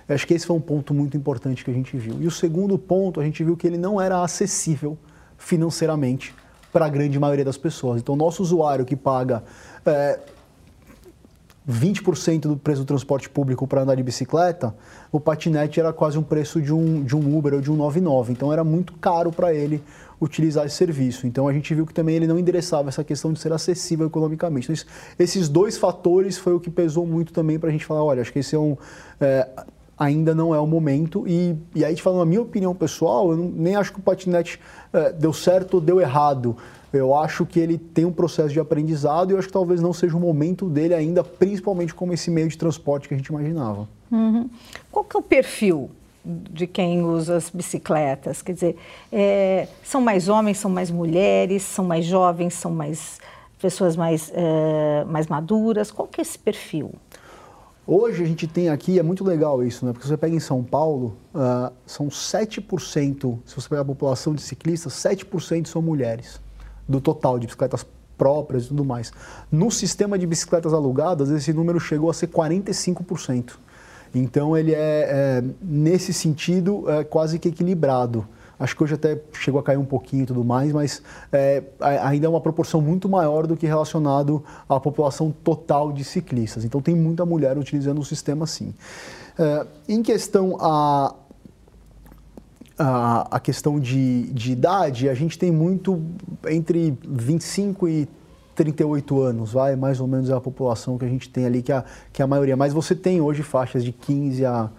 [0.09, 2.16] Eu acho que esse foi um ponto muito importante que a gente viu.
[2.20, 4.96] E o segundo ponto, a gente viu que ele não era acessível
[5.37, 6.35] financeiramente
[6.72, 8.01] para a grande maioria das pessoas.
[8.01, 9.42] Então, nosso usuário que paga
[9.85, 10.20] é,
[11.68, 14.74] 20% do preço do transporte público para andar de bicicleta,
[15.11, 18.33] o patinete era quase um preço de um, de um Uber ou de um 99.
[18.33, 19.83] Então, era muito caro para ele
[20.20, 21.26] utilizar esse serviço.
[21.26, 24.72] Então a gente viu que também ele não endereçava essa questão de ser acessível economicamente.
[24.72, 24.85] Então,
[25.18, 28.33] esses dois fatores foi o que pesou muito também para a gente falar, olha, acho
[28.33, 28.76] que esse é um
[29.20, 29.46] é,
[29.98, 31.26] ainda não é o momento.
[31.26, 34.02] E, e aí, te falando a minha opinião pessoal, eu não, nem acho que o
[34.02, 34.61] patinete
[34.92, 36.57] é, deu certo ou deu errado.
[36.96, 39.92] Eu acho que ele tem um processo de aprendizado e eu acho que talvez não
[39.92, 43.88] seja o momento dele ainda, principalmente como esse meio de transporte que a gente imaginava.
[44.11, 44.48] Uhum.
[44.90, 45.90] Qual que é o perfil
[46.24, 48.42] de quem usa as bicicletas?
[48.42, 48.76] Quer dizer,
[49.12, 53.18] é, são mais homens, são mais mulheres, são mais jovens, são mais
[53.61, 55.90] pessoas mais, é, mais maduras?
[55.90, 56.92] Qual que é esse perfil?
[57.88, 59.92] Hoje a gente tem aqui, é muito legal isso, né?
[59.92, 64.42] Porque você pega em São Paulo, uh, são 7%, se você pegar a população de
[64.42, 66.40] ciclistas, 7% são mulheres,
[66.88, 67.85] do total de bicicletas
[68.16, 69.12] próprias e tudo mais.
[69.51, 73.55] No sistema de bicicletas alugadas, esse número chegou a ser 45%.
[74.14, 78.27] Então ele é, é nesse sentido, é quase que equilibrado.
[78.59, 82.27] Acho que hoje até chegou a cair um pouquinho e tudo mais, mas é, ainda
[82.27, 86.64] é uma proporção muito maior do que relacionado à população total de ciclistas.
[86.64, 88.72] Então tem muita mulher utilizando o sistema sim.
[89.38, 91.14] É, em questão a,
[92.79, 96.03] a, questão de, de idade, a gente tem muito
[96.49, 98.09] entre 25 e
[98.55, 101.73] 38 anos, vai, mais ou menos é a população que a gente tem ali, que
[101.73, 102.57] é a, que é a maioria.
[102.57, 104.71] Mas você tem hoje faixas de 15 a,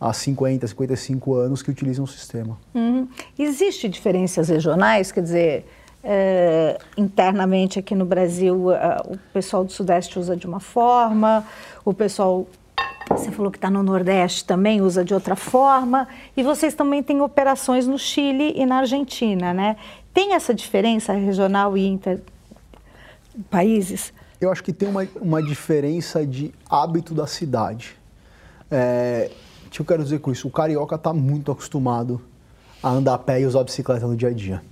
[0.00, 2.58] a 50, 55 anos que utilizam o sistema.
[2.74, 3.08] Uhum.
[3.38, 5.12] Existem diferenças regionais?
[5.12, 5.66] Quer dizer,
[6.02, 11.44] é, internamente aqui no Brasil o pessoal do Sudeste usa de uma forma,
[11.84, 12.46] o pessoal
[13.08, 16.08] você falou que está no Nordeste também, usa de outra forma.
[16.36, 19.76] E vocês também têm operações no Chile e na Argentina, né?
[20.12, 22.20] Tem essa diferença regional e inter
[23.50, 24.12] países?
[24.40, 27.96] Eu acho que tem uma, uma diferença de hábito da cidade.
[28.70, 29.30] É,
[29.66, 30.48] o que eu quero dizer com isso?
[30.48, 32.20] O carioca está muito acostumado
[32.82, 34.62] a andar a pé e usar a bicicleta no dia a dia.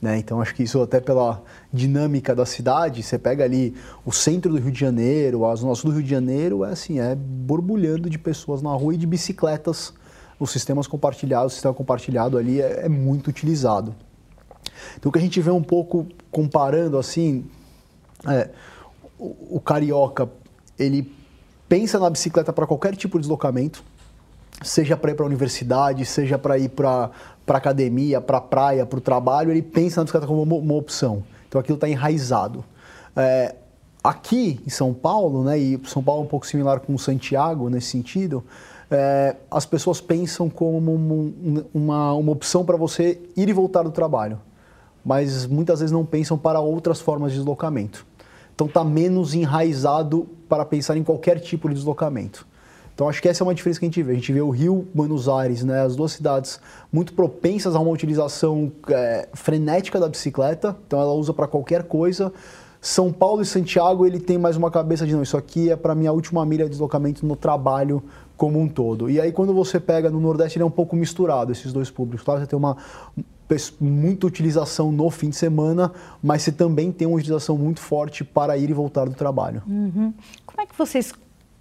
[0.00, 0.18] Né?
[0.18, 4.58] Então acho que isso até pela dinâmica da cidade, você pega ali o centro do
[4.58, 8.62] Rio de Janeiro, as nossas do Rio de Janeiro, é assim, é borbulhando de pessoas
[8.62, 9.92] na rua e de bicicletas.
[10.38, 13.92] Os sistemas compartilhados, o sistema compartilhado ali é, é muito utilizado.
[14.96, 17.44] Então o que a gente vê um pouco comparando assim,
[18.24, 18.50] é,
[19.18, 20.28] o, o carioca,
[20.78, 21.12] ele
[21.68, 23.82] pensa na bicicleta para qualquer tipo de deslocamento,
[24.62, 27.10] seja para ir para a universidade, seja para ir para
[27.48, 31.24] para academia, para praia, para o trabalho, ele pensa na bicicleta como uma, uma opção.
[31.48, 32.62] Então aquilo está enraizado.
[33.16, 33.54] É,
[34.04, 37.86] aqui em São Paulo, né, e São Paulo é um pouco similar com Santiago nesse
[37.86, 38.44] sentido,
[38.90, 41.32] é, as pessoas pensam como uma,
[41.72, 44.38] uma, uma opção para você ir e voltar do trabalho,
[45.02, 48.06] mas muitas vezes não pensam para outras formas de deslocamento.
[48.54, 52.46] Então está menos enraizado para pensar em qualquer tipo de deslocamento.
[52.98, 54.10] Então acho que essa é uma diferença que a gente vê.
[54.10, 56.60] A gente vê o Rio, Buenos Aires, né, as duas cidades
[56.92, 60.76] muito propensas a uma utilização é, frenética da bicicleta.
[60.84, 62.32] Então ela usa para qualquer coisa.
[62.80, 65.94] São Paulo e Santiago ele tem mais uma cabeça de não, isso aqui é para
[65.94, 68.02] minha última milha de deslocamento no trabalho
[68.36, 69.08] como um todo.
[69.08, 72.24] E aí quando você pega no Nordeste ele é um pouco misturado esses dois públicos.
[72.24, 72.76] Claro, você tem uma
[73.80, 78.58] muita utilização no fim de semana, mas você também tem uma utilização muito forte para
[78.58, 79.62] ir e voltar do trabalho.
[79.68, 80.12] Uhum.
[80.44, 81.12] Como é que vocês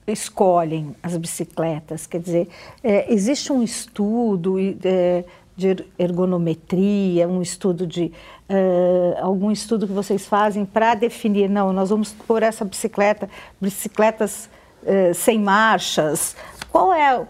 [0.07, 2.07] escolhem as bicicletas?
[2.07, 2.47] Quer dizer,
[2.83, 5.23] é, existe um estudo é,
[5.55, 8.11] de ergonometria, um estudo de
[8.47, 14.49] é, algum estudo que vocês fazem para definir, não, nós vamos pôr essa bicicleta, bicicletas
[14.85, 16.35] é, sem marchas.
[16.71, 17.25] Qual é,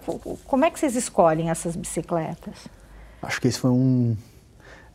[0.45, 2.67] como é que vocês escolhem essas bicicletas?
[3.21, 4.15] Acho que esse foi um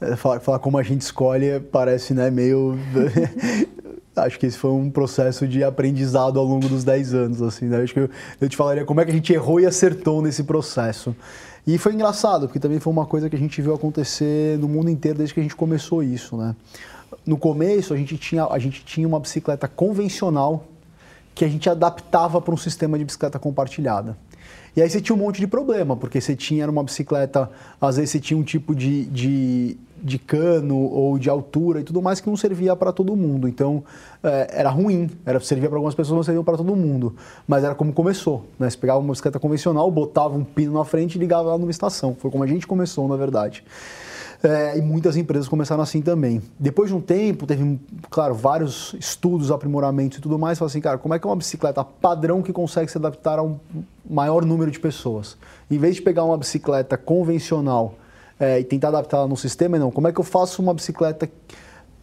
[0.01, 2.77] é, falar, falar como a gente escolhe parece né, meio
[4.17, 7.83] acho que esse foi um processo de aprendizado ao longo dos 10 anos, assim, né?
[7.83, 10.45] Acho que eu, eu, te falaria como é que a gente errou e acertou nesse
[10.45, 11.17] processo.
[11.67, 14.91] E foi engraçado, porque também foi uma coisa que a gente viu acontecer no mundo
[14.91, 16.55] inteiro desde que a gente começou isso, né?
[17.25, 20.65] No começo, a gente tinha, a gente tinha uma bicicleta convencional
[21.35, 24.17] que a gente adaptava para um sistema de bicicleta compartilhada.
[24.75, 28.11] E aí você tinha um monte de problema, porque você tinha uma bicicleta, às vezes
[28.11, 32.29] você tinha um tipo de, de de cano ou de altura e tudo mais que
[32.29, 33.49] não servia para todo mundo.
[33.49, 33.85] Então
[34.23, 37.15] é, era ruim, era servia para algumas pessoas, não servia para todo mundo.
[37.47, 38.45] Mas era como começou.
[38.59, 38.69] Né?
[38.69, 42.17] Você pegava uma bicicleta convencional, botava um pino na frente e ligava ela numa estação.
[42.19, 43.65] Foi como a gente começou, na verdade.
[44.43, 46.43] É, e muitas empresas começaram assim também.
[46.59, 47.79] Depois de um tempo, teve,
[48.11, 50.59] claro, vários estudos, aprimoramentos e tudo mais.
[50.59, 53.43] Falaram assim, cara, como é que é uma bicicleta padrão que consegue se adaptar a
[53.43, 53.57] um
[54.09, 55.37] maior número de pessoas?
[55.71, 57.95] Em vez de pegar uma bicicleta convencional
[58.43, 59.93] é, e tentar adaptá-la no sistema, não.
[59.93, 61.31] Como é que eu faço uma bicicleta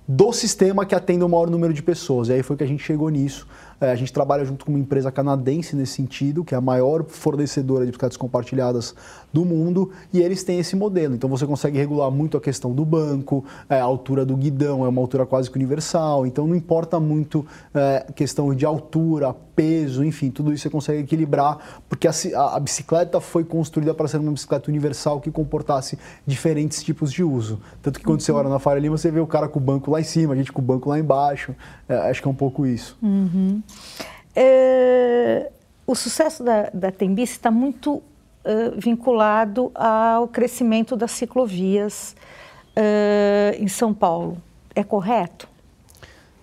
[0.08, 2.30] do sistema que atenda o maior número de pessoas?
[2.30, 3.46] E aí foi que a gente chegou nisso.
[3.82, 7.04] É, a gente trabalha junto com uma empresa canadense nesse sentido, que é a maior
[7.04, 8.96] fornecedora de bicicletas compartilhadas
[9.34, 11.14] do mundo, e eles têm esse modelo.
[11.14, 14.90] Então você consegue regular muito a questão do banco, é, a altura do guidão é
[14.90, 20.32] uma altura quase que universal, então não importa muito é, questão de altura, peso, enfim,
[20.32, 24.32] tudo isso você consegue equilibrar, porque a, a, a bicicleta foi construída para ser uma
[24.32, 27.60] bicicleta universal que comportasse diferentes tipos de uso.
[27.82, 28.26] Tanto que quando uhum.
[28.26, 30.34] você olha na Faria Lima, você vê o cara com o banco lá em cima,
[30.34, 31.54] a gente com o banco lá embaixo.
[31.90, 32.98] É, acho que é um pouco isso.
[33.02, 33.62] Uhum.
[34.34, 35.52] É,
[35.86, 38.04] o sucesso da, da Tembice está muito uh,
[38.78, 42.16] vinculado ao crescimento das ciclovias
[42.78, 44.38] uh, em São Paulo.
[44.74, 45.50] É correto?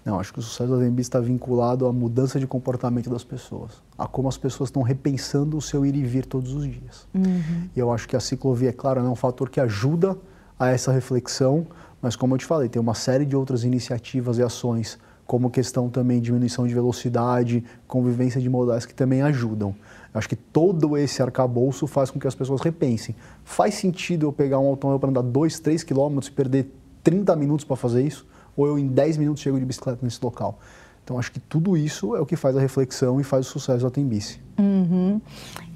[0.07, 3.73] Não, acho que o sucesso da Tembice está vinculado à mudança de comportamento das pessoas,
[3.99, 7.09] a como as pessoas estão repensando o seu ir e vir todos os dias.
[7.13, 7.69] Uhum.
[7.75, 10.17] E eu acho que a ciclovia, é claro, é um fator que ajuda
[10.57, 11.67] a essa reflexão,
[12.01, 15.91] mas como eu te falei, tem uma série de outras iniciativas e ações como questão
[15.91, 19.75] também de diminuição de velocidade, convivência de modais que também ajudam.
[20.15, 23.17] Acho que todo esse arcabouço faz com que as pessoas repensem.
[23.43, 27.65] Faz sentido eu pegar um automóvel para andar 2, 3 quilômetros e perder 30 minutos
[27.65, 28.25] para fazer isso?
[28.57, 30.59] Ou eu em 10 minutos chego de bicicleta nesse local?
[31.05, 33.85] Então acho que tudo isso é o que faz a reflexão e faz o sucesso
[33.85, 34.41] da Tembice.
[34.59, 35.21] Uhum.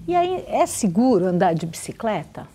[0.08, 2.48] E aí, é seguro andar de bicicleta?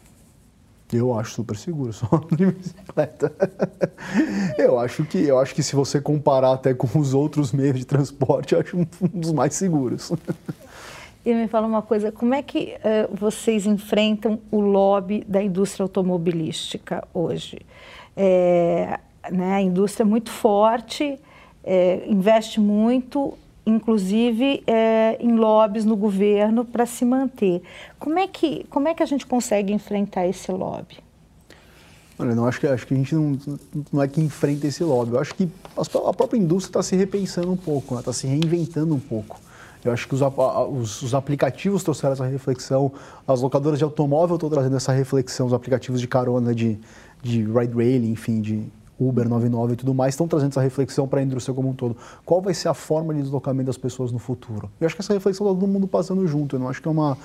[0.92, 3.32] Eu acho super seguro, só de bicicleta.
[4.58, 7.86] eu acho que eu acho que se você comparar até com os outros meios de
[7.86, 10.12] transporte, eu acho um dos mais seguros.
[11.26, 15.84] E me fala uma coisa, como é que uh, vocês enfrentam o lobby da indústria
[15.84, 17.60] automobilística hoje?
[18.16, 19.00] É,
[19.32, 21.20] né, a indústria é muito forte,
[21.64, 23.34] é, investe muito,
[23.66, 27.62] inclusive é, em lobbies no governo para se manter.
[28.00, 31.04] Como é, que, como é que a gente consegue enfrentar esse lobby?
[32.18, 33.38] Olha, não acho que acho que a gente não,
[33.92, 35.14] não é que enfrenta esse lobby.
[35.14, 39.00] Eu acho que a própria indústria está se repensando um pouco, está se reinventando um
[39.00, 39.40] pouco.
[39.84, 42.92] Eu acho que os, os, os, aplicativos trouxeram essa reflexão,
[43.28, 46.80] as locadoras de automóvel estão trazendo essa reflexão, os aplicativos de carona, de,
[47.22, 48.64] de ride railing, enfim, de
[49.00, 51.98] Uber 99 e tudo mais, estão trazendo essa reflexão para a indústria como um todo.
[52.26, 54.70] Qual vai ser a forma de deslocamento das pessoas no futuro?
[54.80, 56.56] Eu acho que essa reflexão está todo mundo passando junto.
[56.56, 57.18] Eu não acho que é uma.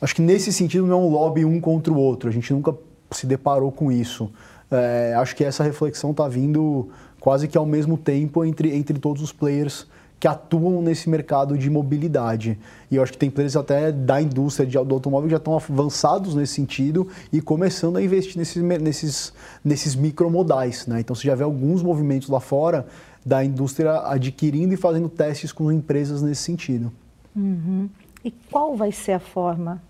[0.00, 2.28] Acho que nesse sentido não é um lobby um contra o outro.
[2.28, 2.74] A gente nunca
[3.10, 4.30] se deparou com isso.
[4.70, 9.22] É, acho que essa reflexão está vindo quase que ao mesmo tempo entre, entre todos
[9.22, 9.86] os players
[10.20, 12.58] que atuam nesse mercado de mobilidade.
[12.90, 15.56] E eu acho que tem players até da indústria de, do automóvel que já estão
[15.56, 19.32] avançados nesse sentido e começando a investir nesses, nesses,
[19.64, 20.86] nesses micromodais.
[20.86, 21.00] Né?
[21.00, 22.86] Então você já vê alguns movimentos lá fora
[23.24, 26.92] da indústria adquirindo e fazendo testes com empresas nesse sentido.
[27.34, 27.88] Uhum.
[28.22, 29.82] E qual vai ser a forma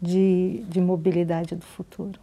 [0.00, 2.20] de, de mobilidade do futuro?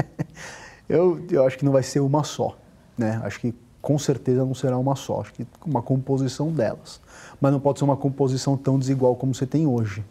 [0.88, 2.56] eu, eu acho que não vai ser uma só.
[2.96, 3.20] Né?
[3.22, 3.54] Acho que
[3.84, 6.98] com certeza não será uma só, acho que uma composição delas.
[7.38, 10.02] Mas não pode ser uma composição tão desigual como você tem hoje.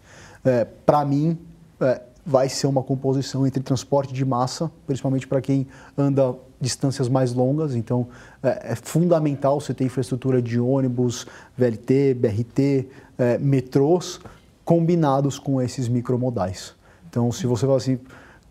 [0.46, 1.36] É, para mim,
[1.82, 5.66] é, vai ser uma composição entre transporte de massa, principalmente para quem
[5.98, 7.74] anda distâncias mais longas.
[7.74, 8.10] Então,
[8.44, 11.26] é, é, fundamental você ter infraestrutura de ônibus,
[11.58, 14.20] VLT, BRT, é, metrôs,
[14.64, 16.76] combinados com esses micromodais.
[17.10, 17.98] Então, se você fala assim,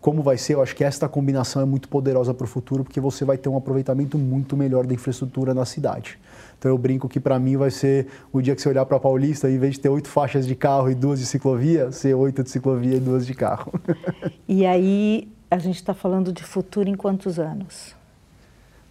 [0.03, 2.99] como vai ser, eu acho que esta combinação é muito poderosa para o futuro, porque
[2.99, 6.19] você vai ter um aproveitamento muito melhor da infraestrutura na cidade.
[6.59, 8.99] Então eu brinco que para mim vai ser o dia que você olhar para a
[8.99, 12.43] Paulista, em vez de ter oito faixas de carro e duas de ciclovia, ser oito
[12.43, 13.73] de ciclovia e duas de carro.
[14.45, 17.95] E aí a gente está falando de futuro em quantos anos?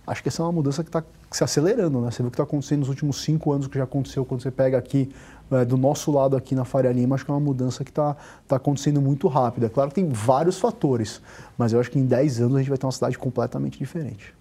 [0.07, 2.11] Acho que essa é uma mudança que está se acelerando, né?
[2.11, 4.51] Você viu o que está acontecendo nos últimos cinco anos, que já aconteceu quando você
[4.51, 5.11] pega aqui
[5.53, 8.17] é, do nosso lado aqui na Faria Lima, acho que é uma mudança que está
[8.47, 9.67] tá acontecendo muito rápida.
[9.67, 11.21] É claro que tem vários fatores,
[11.57, 14.35] mas eu acho que em 10 anos a gente vai ter uma cidade completamente diferente.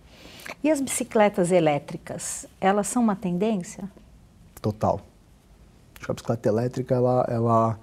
[0.64, 3.84] E as bicicletas elétricas, elas são uma tendência?
[4.62, 5.00] Total.
[5.96, 7.80] Acho que a bicicleta elétrica, ela, ela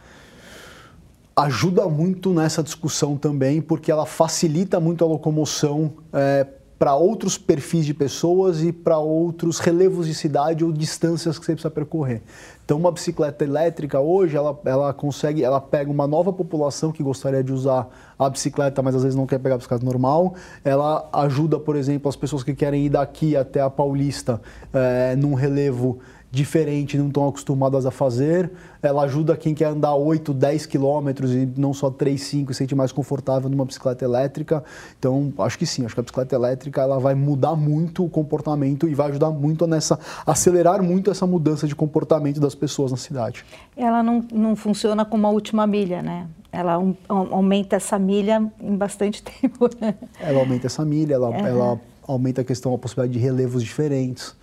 [1.36, 6.46] ajuda muito nessa discussão também, porque ela facilita muito a locomoção é,
[6.78, 11.52] para outros perfis de pessoas e para outros relevos de cidade ou distâncias que você
[11.52, 12.22] precisa percorrer.
[12.64, 17.42] Então, uma bicicleta elétrica hoje, ela, ela consegue, ela pega uma nova população que gostaria
[17.42, 20.34] de usar a bicicleta, mas às vezes não quer pegar a bicicleta normal.
[20.62, 24.40] Ela ajuda, por exemplo, as pessoas que querem ir daqui até a Paulista
[24.72, 25.98] é, num relevo
[26.30, 28.50] diferente, não estão acostumadas a fazer.
[28.82, 32.58] Ela ajuda quem quer andar 8, 10 quilômetros e não só 3, 5 e se
[32.58, 34.62] sente mais confortável numa bicicleta elétrica.
[34.98, 38.88] Então, acho que sim, acho que a bicicleta elétrica ela vai mudar muito o comportamento
[38.88, 43.44] e vai ajudar muito nessa, acelerar muito essa mudança de comportamento das pessoas na cidade.
[43.76, 46.26] Ela não, não funciona como a última milha, né?
[46.52, 49.68] Ela um, aumenta essa milha em bastante tempo.
[49.80, 49.94] Né?
[50.20, 51.40] Ela aumenta essa milha, ela, é.
[51.40, 54.34] ela aumenta a questão, a possibilidade de relevos diferentes.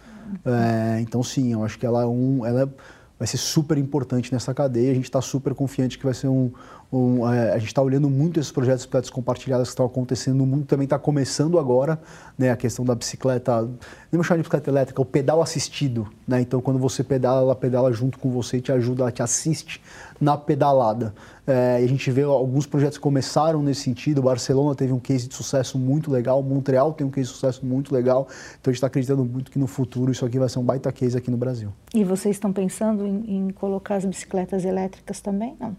[0.45, 2.71] É, então, sim, eu acho que ela, é um, ela
[3.17, 4.91] vai ser super importante nessa cadeia.
[4.91, 6.51] A gente está super confiante que vai ser um.
[6.91, 10.37] um é, a gente está olhando muito esses projetos de bicicletas compartilhadas que estão acontecendo
[10.37, 11.99] no mundo, também está começando agora,
[12.37, 13.67] né, a questão da bicicleta,
[14.11, 16.07] nem chamar de bicicleta elétrica, o pedal assistido.
[16.27, 16.41] Né?
[16.41, 19.81] Então, quando você pedala, ela pedala junto com você te ajuda, ela te assiste
[20.19, 21.13] na pedalada.
[21.45, 24.21] É, a gente vê alguns projetos que começaram nesse sentido.
[24.21, 27.93] Barcelona teve um case de sucesso muito legal, Montreal tem um case de sucesso muito
[27.93, 28.27] legal.
[28.59, 30.91] Então a gente está acreditando muito que no futuro isso aqui vai ser um baita
[30.91, 31.71] case aqui no Brasil.
[31.93, 35.55] E vocês estão pensando em, em colocar as bicicletas elétricas também?
[35.59, 35.75] Não?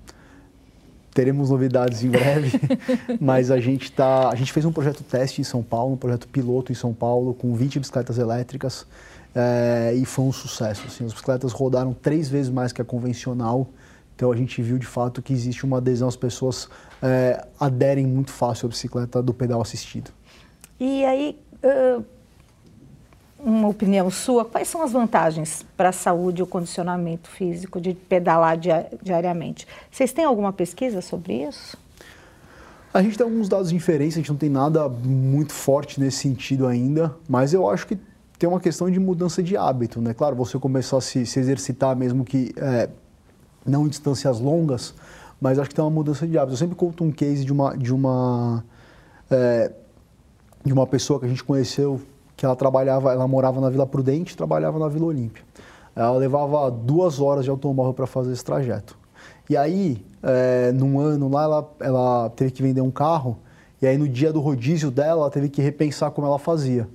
[1.16, 2.60] teremos novidades em breve,
[3.18, 6.28] mas a gente tá, a gente fez um projeto teste em São Paulo, um projeto
[6.28, 8.86] piloto em São Paulo com 20 bicicletas elétricas
[9.34, 10.84] é, e foi um sucesso.
[10.86, 13.66] Assim, as bicicletas rodaram três vezes mais que a convencional
[14.16, 16.68] então a gente viu de fato que existe uma adesão, as pessoas
[17.02, 20.10] é, aderem muito fácil à bicicleta do pedal assistido.
[20.80, 22.02] E aí, uh,
[23.38, 27.92] uma opinião sua, quais são as vantagens para a saúde e o condicionamento físico de
[27.92, 28.58] pedalar
[29.02, 29.68] diariamente?
[29.90, 31.76] Vocês têm alguma pesquisa sobre isso?
[32.94, 36.16] A gente tem alguns dados de inferência, a gente não tem nada muito forte nesse
[36.18, 37.98] sentido ainda, mas eu acho que
[38.38, 40.14] tem uma questão de mudança de hábito, né?
[40.14, 42.88] Claro, você começar a se, se exercitar mesmo que é,
[43.66, 44.94] não em distâncias longas,
[45.40, 46.54] mas acho que tem uma mudança de hábito.
[46.54, 48.64] Eu sempre conto um case de uma, de uma,
[49.30, 49.72] é,
[50.64, 52.00] de uma pessoa que a gente conheceu,
[52.36, 55.42] que ela trabalhava, ela morava na Vila Prudente trabalhava na Vila Olímpia.
[55.94, 58.98] Ela levava duas horas de automóvel para fazer esse trajeto.
[59.48, 63.38] E aí, é, num ano lá, ela, ela teve que vender um carro,
[63.80, 66.88] e aí no dia do rodízio dela, ela teve que repensar como ela fazia.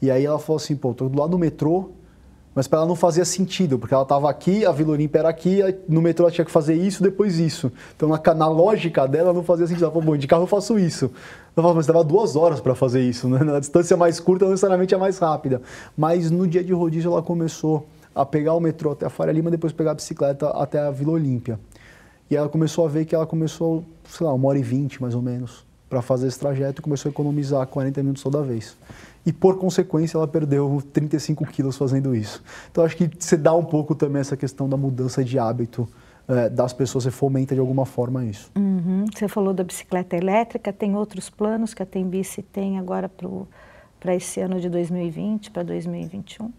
[0.00, 1.90] E aí ela falou assim, pô, tô do lado do metrô,
[2.58, 5.60] mas para ela não fazia sentido, porque ela estava aqui, a Vila Olímpia era aqui,
[5.88, 7.70] no metrô ela tinha que fazer isso, depois isso.
[7.94, 9.84] Então, na, na lógica dela, não fazia sentido.
[9.84, 11.04] Ela falou, bom, de carro eu faço isso.
[11.04, 13.38] Ela falou, mas leva duas horas para fazer isso, né?
[13.46, 15.62] Na distância mais curta, não necessariamente é mais rápida.
[15.96, 19.52] Mas no dia de rodízio, ela começou a pegar o metrô até a Faria Lima,
[19.52, 21.60] depois pegar a bicicleta até a Vila Olímpia.
[22.28, 25.14] E ela começou a ver que ela começou, sei lá, uma hora e vinte, mais
[25.14, 28.76] ou menos, para fazer esse trajeto e começou a economizar 40 minutos toda vez
[29.28, 32.42] e por consequência ela perdeu 35 quilos fazendo isso.
[32.70, 35.86] Então acho que você dá um pouco também essa questão da mudança de hábito
[36.26, 38.50] é, das pessoas, você fomenta de alguma forma isso.
[38.56, 39.04] Uhum.
[39.14, 43.10] Você falou da bicicleta elétrica, tem outros planos que a Tembice tem agora
[44.00, 46.50] para esse ano de 2020, para 2021?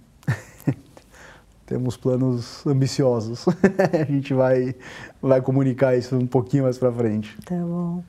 [1.69, 3.45] Temos planos ambiciosos.
[3.93, 4.75] a gente vai,
[5.21, 7.37] vai comunicar isso um pouquinho mais para frente.
[7.45, 8.03] Tá bom.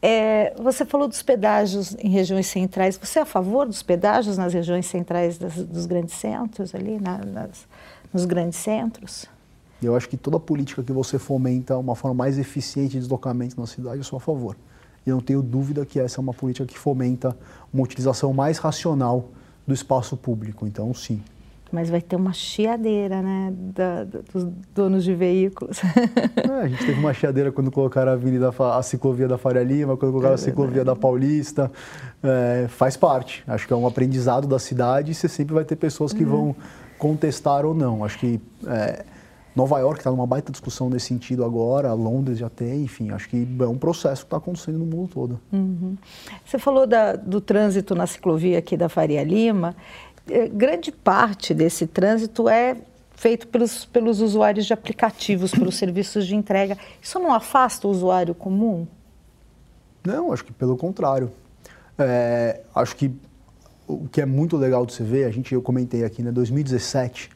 [0.00, 2.96] É, você falou dos pedágios em regiões centrais.
[2.96, 7.18] Você é a favor dos pedágios nas regiões centrais das, dos grandes centros, ali, na,
[7.18, 7.66] nas,
[8.14, 9.26] nos grandes centros?
[9.82, 13.66] Eu acho que toda política que você fomenta uma forma mais eficiente de deslocamento na
[13.66, 14.56] cidade, eu sou a favor.
[15.06, 17.36] E não tenho dúvida que essa é uma política que fomenta
[17.70, 19.28] uma utilização mais racional
[19.66, 20.66] do espaço público.
[20.66, 21.20] Então, sim,
[21.72, 24.44] mas vai ter uma chiadeira, né, da, dos
[24.74, 25.80] donos de veículos.
[26.42, 29.96] É, a gente teve uma chiadeira quando colocaram a avenida, a ciclovia da Faria Lima,
[29.96, 31.70] quando colocaram é a ciclovia da Paulista.
[32.22, 33.42] É, faz parte.
[33.46, 36.30] Acho que é um aprendizado da cidade e você sempre vai ter pessoas que uhum.
[36.30, 36.56] vão
[36.98, 38.04] contestar ou não.
[38.04, 39.04] Acho que é,
[39.54, 43.46] Nova York está numa baita discussão nesse sentido agora, Londres já tem, enfim, acho que
[43.60, 45.40] é um processo que está acontecendo no mundo todo.
[45.52, 45.96] Uhum.
[46.44, 49.76] Você falou da, do trânsito na ciclovia aqui da Faria Lima.
[50.28, 52.76] É, grande parte desse trânsito é
[53.14, 56.76] feito pelos, pelos usuários de aplicativos, pelos serviços de entrega.
[57.00, 58.86] Isso não afasta o usuário comum?
[60.04, 61.30] Não, acho que pelo contrário.
[61.98, 63.12] É, acho que
[63.86, 67.30] o que é muito legal de você ver, a gente, eu comentei aqui, né, 2017,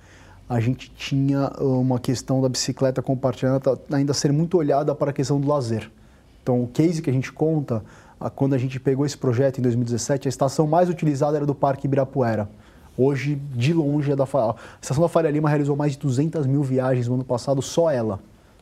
[0.48, 5.40] a gente tinha uma questão da bicicleta compartilhada ainda ser muito olhada para a questão
[5.40, 5.90] do lazer.
[6.42, 7.84] Então, o case que a gente conta,
[8.36, 11.86] quando a gente pegou esse projeto em 2017, a estação mais utilizada era do Parque
[11.86, 12.48] Ibirapuera.
[12.98, 16.62] Hoje, de longe, é da A estação da Faria Lima realizou mais de 200 mil
[16.62, 18.18] viagens no ano passado, só ela.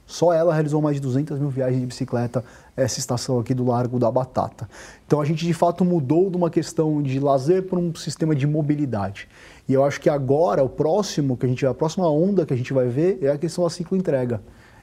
[0.06, 2.44] Só ela realizou mais de 200 mil viagens de bicicleta,
[2.76, 4.68] essa estação aqui do Largo da Batata.
[5.06, 8.46] Então a gente de fato mudou de uma questão de lazer para um sistema de
[8.46, 9.28] mobilidade.
[9.66, 12.56] E eu acho que agora, o próximo que a gente a próxima onda que a
[12.56, 14.42] gente vai ver é a questão da ciclo entrega.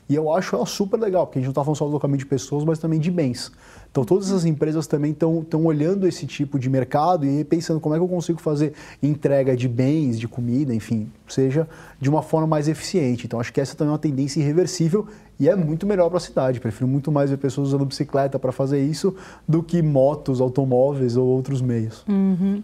[0.10, 2.20] E eu acho ela super legal, porque a gente não está falando só do deslocamento
[2.20, 3.52] de pessoas, mas também de bens.
[3.92, 7.98] Então, todas essas empresas também estão olhando esse tipo de mercado e pensando como é
[7.98, 8.72] que eu consigo fazer
[9.04, 11.68] entrega de bens, de comida, enfim, seja
[12.00, 13.26] de uma forma mais eficiente.
[13.26, 15.06] Então, acho que essa também é uma tendência irreversível
[15.38, 16.62] e é muito melhor para a cidade.
[16.62, 19.14] Prefiro muito mais ver pessoas usando bicicleta para fazer isso
[19.46, 22.06] do que motos, automóveis ou outros meios.
[22.08, 22.64] Uhum.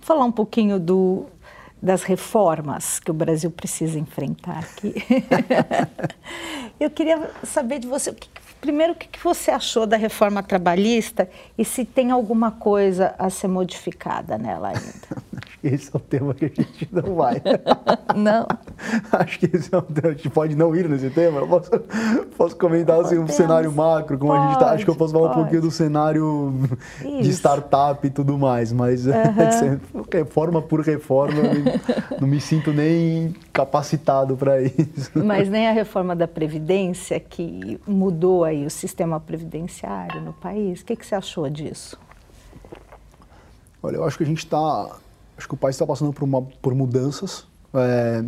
[0.00, 1.26] Falar um pouquinho do,
[1.82, 4.94] das reformas que o Brasil precisa enfrentar aqui.
[6.78, 8.28] Eu queria saber de você, o que,
[8.60, 13.48] Primeiro, o que você achou da reforma trabalhista e se tem alguma coisa a ser
[13.48, 15.22] modificada nela ainda?
[15.62, 17.42] Esse é o tema que a gente não vai.
[18.16, 18.46] não.
[19.12, 20.08] Acho que esse é um tema.
[20.08, 21.40] A gente pode não ir nesse tema.
[21.40, 21.70] Eu posso,
[22.36, 24.72] posso comentar assim, um cenário macro, como pode, a gente está.
[24.72, 25.38] Acho que eu posso falar pode.
[25.38, 26.54] um pouquinho do cenário
[27.00, 27.22] Isso.
[27.22, 28.72] de startup e tudo mais.
[28.72, 29.12] Mas uhum.
[30.10, 31.42] reforma por reforma,
[32.18, 35.10] não me sinto nem capacitado para isso.
[35.14, 40.80] Mas nem a reforma da Previdência, que mudou aí o sistema previdenciário no país.
[40.80, 41.98] O que, que você achou disso?
[43.82, 44.88] Olha, eu acho que a gente está
[45.40, 48.22] Acho que o país está passando por, uma, por mudanças é,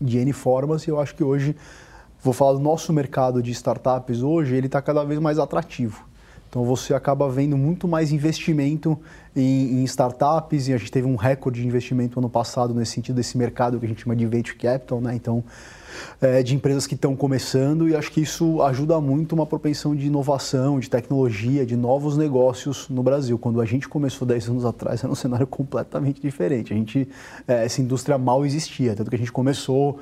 [0.00, 1.56] de N formas e eu acho que hoje,
[2.22, 6.06] vou falar do nosso mercado de startups hoje, ele está cada vez mais atrativo.
[6.48, 8.96] Então você acaba vendo muito mais investimento
[9.34, 13.16] em, em, startups e a gente teve um recorde de investimento ano passado nesse sentido
[13.16, 15.16] desse mercado que a gente chama de venture capital, né?
[15.16, 15.42] Então
[16.20, 20.06] é, de empresas que estão começando e acho que isso ajuda muito uma propensão de
[20.06, 23.38] inovação, de tecnologia, de novos negócios no Brasil.
[23.38, 26.72] Quando a gente começou 10 anos atrás era um cenário completamente diferente.
[26.72, 27.08] A gente,
[27.46, 29.98] é, essa indústria mal existia, tanto que a gente começou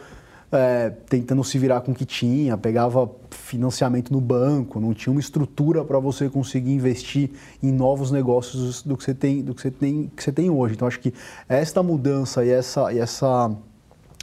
[0.50, 5.20] é, tentando se virar com o que tinha, pegava financiamento no banco, não tinha uma
[5.20, 7.30] estrutura para você conseguir investir
[7.62, 10.74] em novos negócios do que você tem, do que você tem, que você tem hoje.
[10.74, 11.12] Então acho que
[11.48, 13.54] esta mudança e essa, e essa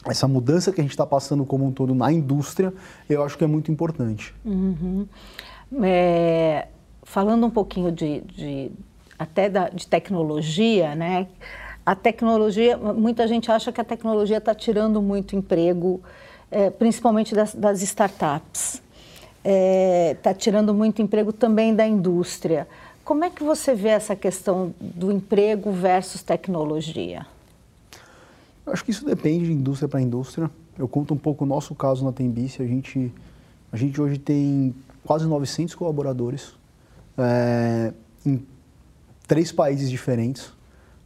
[0.06, 2.74] essa mudança que a gente está passando como um todo na indústria,
[3.10, 4.34] eu acho que é muito importante.
[4.46, 5.08] Uhum.
[5.84, 6.68] É,
[7.04, 8.72] falando um pouquinho de, de
[9.18, 11.28] até da, de tecnologia, né?
[11.86, 16.02] A tecnologia, muita gente acha que a tecnologia está tirando muito emprego,
[16.50, 18.82] é, principalmente das, das startups.
[19.44, 22.68] Está é, tá tirando muito emprego também da indústria.
[23.04, 27.28] como é que você vê essa questão do emprego versus tecnologia?
[28.66, 30.50] Acho que isso depende de indústria para indústria.
[30.78, 32.62] Eu conto um pouco o nosso caso na Tembice.
[32.62, 33.14] A gente,
[33.72, 34.74] a gente hoje tem
[35.06, 36.54] quase 900 colaboradores
[37.18, 37.94] é,
[38.26, 38.44] em
[39.28, 40.52] três países diferentes.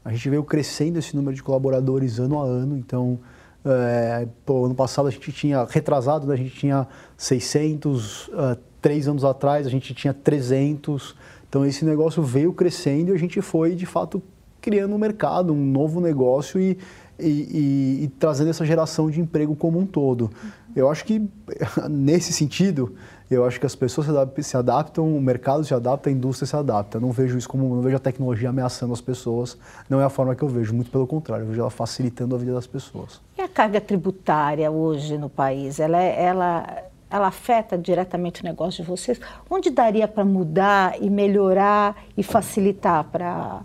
[0.04, 2.78] A gente veio crescendo esse número de colaboradores ano a ano.
[2.78, 3.20] Então,
[3.66, 6.88] é, pô, ano passado a gente tinha, retrasado, né, a gente tinha
[7.18, 11.16] 600, uh, três anos atrás a gente tinha 300.
[11.48, 14.22] Então esse negócio veio crescendo e a gente foi de fato
[14.62, 16.78] criando um mercado, um novo negócio e,
[17.20, 20.30] e, e, e trazendo essa geração de emprego como um todo.
[20.76, 21.22] Eu acho que
[21.90, 22.96] nesse sentido,
[23.30, 24.08] eu acho que as pessoas
[24.42, 27.00] se adaptam, o mercado se adapta, a indústria se adapta.
[27.00, 29.58] Não vejo isso como, não vejo a tecnologia ameaçando as pessoas,
[29.90, 32.38] não é a forma que eu vejo, muito pelo contrário, eu vejo ela facilitando a
[32.38, 33.22] vida das pessoas.
[33.38, 38.90] E a carga tributária hoje no país, ela, ela ela afeta diretamente o negócio de
[38.90, 39.20] vocês?
[39.50, 43.64] Onde daria para mudar e melhorar e facilitar para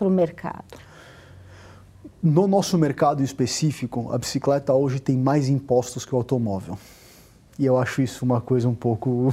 [0.00, 0.64] o mercado?
[2.26, 6.76] No nosso mercado específico, a bicicleta hoje tem mais impostos que o automóvel.
[7.56, 9.32] E eu acho isso uma coisa um pouco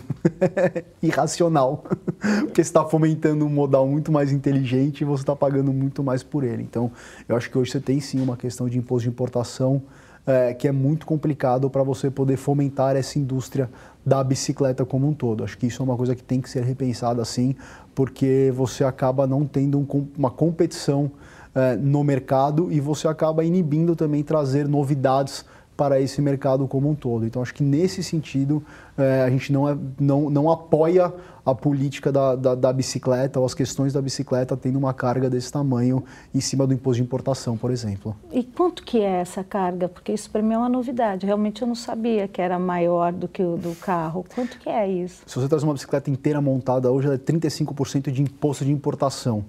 [1.01, 1.85] irracional,
[2.45, 6.21] porque você está fomentando um modal muito mais inteligente e você está pagando muito mais
[6.21, 6.61] por ele.
[6.61, 6.91] Então,
[7.27, 9.81] eu acho que hoje você tem sim uma questão de imposto de importação
[10.27, 13.71] é, que é muito complicado para você poder fomentar essa indústria
[14.05, 15.43] da bicicleta como um todo.
[15.43, 17.55] Acho que isso é uma coisa que tem que ser repensada assim,
[17.95, 21.11] porque você acaba não tendo um, uma competição
[21.55, 25.45] é, no mercado e você acaba inibindo também trazer novidades
[25.75, 27.25] para esse mercado como um todo.
[27.25, 28.63] Então, acho que nesse sentido,
[28.97, 31.11] é, a gente não, é, não, não apoia
[31.45, 35.51] a política da, da, da, bicicleta ou as questões da bicicleta tendo uma carga desse
[35.51, 38.15] tamanho em cima do imposto de importação, por exemplo.
[38.31, 39.89] E quanto que é essa carga?
[39.89, 41.25] Porque isso para mim é uma novidade.
[41.25, 44.25] Realmente eu não sabia que era maior do que o do carro.
[44.33, 45.23] Quanto que é isso?
[45.25, 49.43] Se você traz uma bicicleta inteira montada hoje, ela é 35% de imposto de importação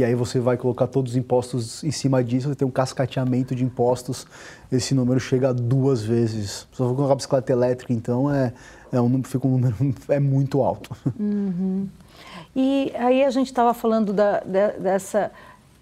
[0.00, 3.54] e aí você vai colocar todos os impostos em cima disso, você tem um cascateamento
[3.54, 4.26] de impostos,
[4.72, 6.66] esse número chega a duas vezes.
[6.70, 8.52] Se for colocar bicicleta elétrica, então, é,
[8.90, 9.76] é um, fica um número
[10.08, 10.96] é muito alto.
[11.18, 11.86] Uhum.
[12.56, 15.30] E aí a gente estava falando da, da, dessa...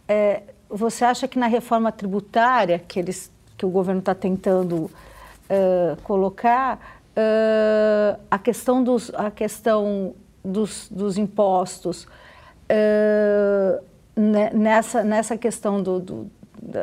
[0.09, 6.03] É, você acha que na reforma tributária que, eles, que o governo está tentando uh,
[6.03, 10.13] colocar, uh, a questão dos, a questão
[10.45, 12.09] dos, dos impostos...
[12.69, 13.88] Uh,
[14.19, 16.31] nessa, nessa questão do, do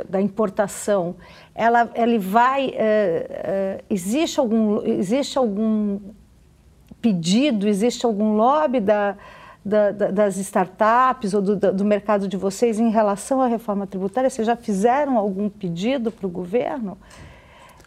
[0.09, 1.15] da, importação,
[1.53, 5.99] ela, ele vai, é, é, existe, algum, existe algum
[7.01, 9.15] pedido, existe algum lobby da,
[9.63, 14.29] da, das startups ou do, do, mercado de vocês em relação à reforma tributária?
[14.29, 16.97] Vocês já fizeram algum pedido para o governo?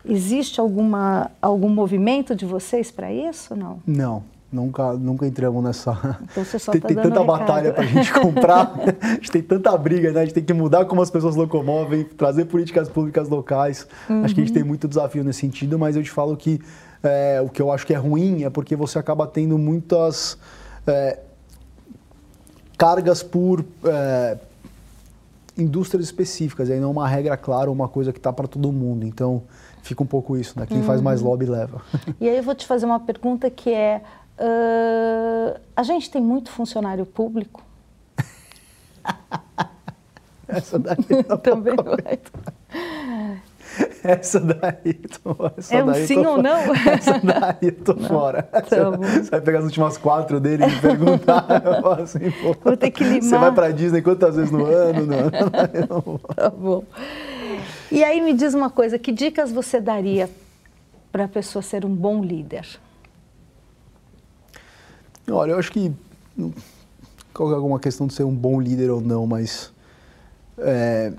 [0.04, 3.56] Existe alguma, algum movimento de vocês para isso?
[3.56, 3.82] Não.
[3.86, 4.22] Não.
[4.50, 6.18] Nunca, nunca entramos nessa.
[6.30, 8.72] Então você só tem, tá tem tanta batalha para a gente comprar,
[9.02, 10.20] a gente tem tanta briga, né?
[10.20, 13.86] A gente tem que mudar como as pessoas locomovem, trazer políticas públicas locais.
[14.08, 14.24] Uhum.
[14.24, 16.60] Acho que a gente tem muito desafio nesse sentido, mas eu te falo que
[17.02, 20.38] é, o que eu acho que é ruim é porque você acaba tendo muitas
[20.86, 21.18] é,
[22.78, 24.38] cargas por é,
[25.58, 28.72] indústrias específicas, e aí não é uma regra clara, uma coisa que está para todo
[28.72, 29.04] mundo.
[29.04, 29.42] Então
[29.82, 30.64] fica um pouco isso, né?
[30.66, 30.84] Quem uhum.
[30.84, 31.28] faz mais uhum.
[31.28, 31.82] lobby leva.
[32.20, 34.02] E aí eu vou te fazer uma pergunta que é
[34.38, 37.62] Uh, a gente tem muito funcionário público.
[40.46, 40.96] Essa daí
[41.42, 42.18] também vai.
[44.02, 46.74] Essa daí, tô, essa é um daí sim ou não?
[46.88, 48.42] Essa daí tô não, fora.
[48.44, 51.46] Tá você vai pegar as últimas quatro dele e perguntar.
[51.64, 53.22] eu assim, pô, Vou ter que limar.
[53.22, 55.06] Você vai pra Disney quantas vezes no ano?
[55.06, 56.82] Não, não tá bom.
[57.92, 60.30] E aí me diz uma coisa, que dicas você daria
[61.12, 62.66] para a pessoa ser um bom líder?
[65.30, 65.92] Olha, eu acho que
[67.34, 69.72] qual é alguma questão de ser um bom líder ou não, mas
[70.56, 71.12] é,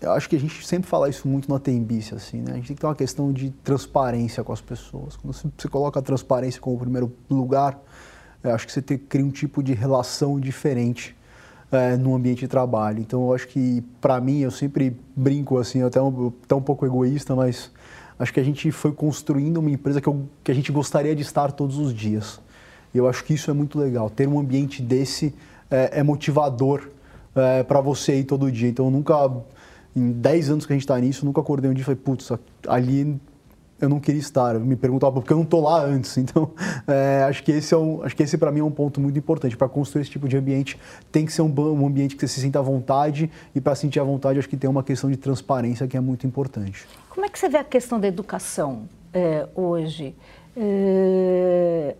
[0.00, 2.52] eu acho que a gente sempre fala isso muito na Tembice, assim, né?
[2.52, 5.16] A gente tem que ter uma questão de transparência com as pessoas.
[5.16, 7.78] Quando você coloca a transparência como primeiro lugar,
[8.42, 11.16] eu acho que você tem, cria um tipo de relação diferente
[11.70, 12.98] é, no ambiente de trabalho.
[12.98, 16.84] Então, eu acho que, para mim, eu sempre brinco, assim, até um, até um pouco
[16.84, 17.70] egoísta, mas
[18.18, 21.22] acho que a gente foi construindo uma empresa que, eu, que a gente gostaria de
[21.22, 22.40] estar todos os dias.
[22.94, 24.10] E eu acho que isso é muito legal.
[24.10, 25.34] Ter um ambiente desse
[25.70, 26.88] é, é motivador
[27.34, 28.68] é, para você ir todo dia.
[28.68, 29.30] Então, eu nunca,
[29.96, 32.30] em 10 anos que a gente está nisso, nunca acordei um dia e falei, putz,
[32.68, 33.18] ali
[33.80, 34.54] eu não queria estar.
[34.54, 36.16] Eu me perguntava porque eu não estou lá antes.
[36.22, 36.52] Então,
[36.86, 39.18] é, acho que esse é um, acho que esse para mim é um ponto muito
[39.18, 39.56] importante.
[39.56, 40.78] Para construir esse tipo de ambiente,
[41.10, 43.30] tem que ser um, um ambiente que você se sinta à vontade.
[43.54, 46.26] E para sentir à vontade, acho que tem uma questão de transparência que é muito
[46.26, 46.86] importante.
[47.08, 50.14] Como é que você vê a questão da educação é, hoje?
[50.54, 51.96] É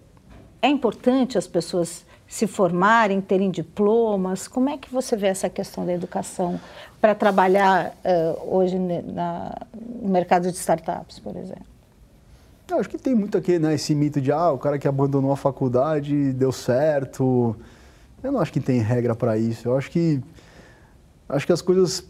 [0.62, 4.46] é importante as pessoas se formarem, terem diplomas?
[4.48, 6.58] Como é que você vê essa questão da educação
[7.00, 9.54] para trabalhar uh, hoje na,
[10.00, 11.66] no mercado de startups, por exemplo?
[12.70, 15.32] Eu acho que tem muito aqui, né, esse mito de ah, o cara que abandonou
[15.32, 17.54] a faculdade deu certo.
[18.22, 19.68] Eu não acho que tem regra para isso.
[19.68, 20.22] Eu acho que
[21.28, 22.04] acho que as coisas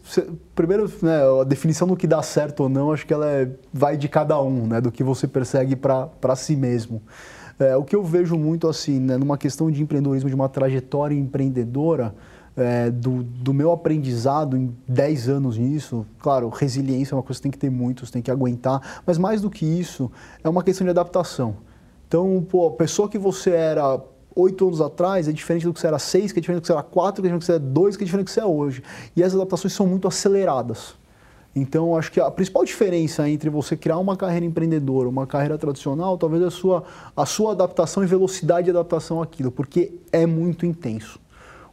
[0.55, 3.97] primeiro né, a definição do que dá certo ou não acho que ela é, vai
[3.97, 7.01] de cada um né do que você persegue para si mesmo
[7.59, 11.15] é, o que eu vejo muito assim né, numa questão de empreendedorismo de uma trajetória
[11.15, 12.15] empreendedora
[12.57, 17.43] é, do, do, meu aprendizado em 10 anos nisso, claro, resiliência é uma coisa que
[17.43, 20.11] tem que ter muito, você tem que aguentar, mas mais do que isso,
[20.45, 21.57] é uma questão de adaptação.
[22.07, 23.99] Então, pô, a pessoa que você era
[24.37, 26.67] oito anos atrás é diferente do que você era seis, que é diferente do que
[26.67, 28.29] você era quatro, que é diferente do que você era dois, que é diferente do
[28.29, 28.83] que você é hoje.
[29.17, 30.95] E as adaptações são muito aceleradas.
[31.55, 36.17] Então, acho que a principal diferença entre você criar uma carreira empreendedora, uma carreira tradicional,
[36.17, 36.83] talvez a sua,
[37.15, 41.21] a sua adaptação e velocidade de adaptação àquilo, porque é muito intenso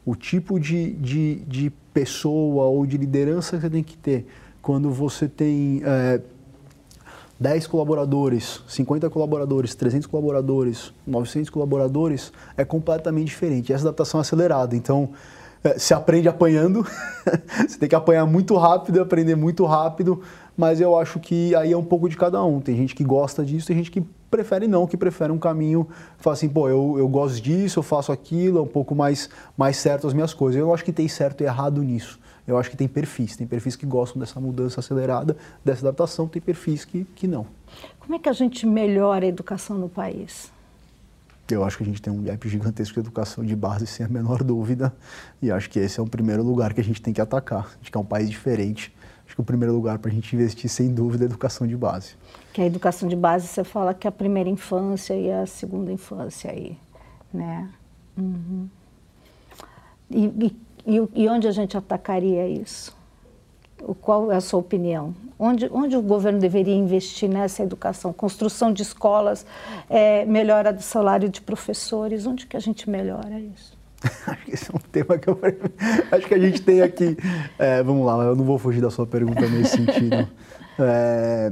[0.05, 4.25] o tipo de, de, de pessoa ou de liderança que você tem que ter
[4.61, 6.19] quando você tem é,
[7.39, 13.71] 10 colaboradores, 50 colaboradores, 300 colaboradores, 900 colaboradores, é completamente diferente.
[13.71, 14.75] Essa adaptação é acelerada.
[14.75, 15.09] Então,
[15.77, 16.85] se aprende apanhando,
[17.67, 20.21] você tem que apanhar muito rápido, aprender muito rápido,
[20.55, 22.59] mas eu acho que aí é um pouco de cada um.
[22.59, 25.87] Tem gente que gosta disso, tem gente que prefere não, que prefere um caminho,
[26.17, 29.77] fala assim, pô, eu, eu gosto disso, eu faço aquilo, é um pouco mais, mais
[29.77, 30.59] certo as minhas coisas.
[30.59, 32.19] Eu acho que tem certo e errado nisso.
[32.47, 36.41] Eu acho que tem perfis, tem perfis que gostam dessa mudança acelerada, dessa adaptação, tem
[36.41, 37.45] perfis que, que não.
[37.99, 40.51] Como é que a gente melhora a educação no país?
[41.53, 44.09] Eu acho que a gente tem um gap gigantesco de educação de base, sem a
[44.09, 44.93] menor dúvida,
[45.41, 47.65] e acho que esse é o primeiro lugar que a gente tem que atacar.
[47.65, 48.93] A gente quer um país diferente,
[49.25, 51.75] acho que o primeiro lugar para a gente investir, sem dúvida, é a educação de
[51.75, 52.15] base.
[52.53, 55.91] Que a educação de base, você fala que é a primeira infância e a segunda
[55.91, 56.77] infância aí,
[57.33, 57.69] né?
[58.17, 58.67] Uhum.
[60.09, 62.97] E, e, e, onde a gente atacaria isso?
[64.01, 65.13] Qual é a sua opinião?
[65.37, 68.11] Onde, onde o governo deveria investir nessa educação?
[68.11, 69.45] Construção de escolas,
[69.89, 73.77] é, melhora do salário de professores, onde que a gente melhora isso?
[74.27, 75.37] Acho que esse é um tema que eu
[76.11, 77.17] acho que a gente tem aqui.
[77.57, 80.27] É, vamos lá, eu não vou fugir da sua pergunta nesse sentido.
[80.79, 81.51] É,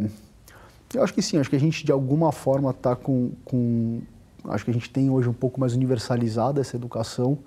[0.93, 3.99] eu acho que sim, acho que a gente de alguma forma está com, com.
[4.45, 7.37] Acho que a gente tem hoje um pouco mais universalizada essa educação.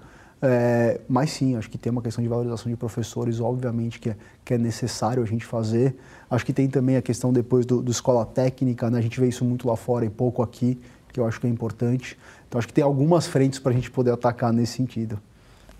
[0.42, 4.16] É, mas sim, acho que tem uma questão de valorização de professores, obviamente, que é,
[4.44, 5.96] que é necessário a gente fazer.
[6.30, 8.98] Acho que tem também a questão depois do, do escola técnica, né?
[8.98, 10.80] a gente vê isso muito lá fora e pouco aqui,
[11.12, 12.16] que eu acho que é importante.
[12.48, 15.20] Então, acho que tem algumas frentes para a gente poder atacar nesse sentido.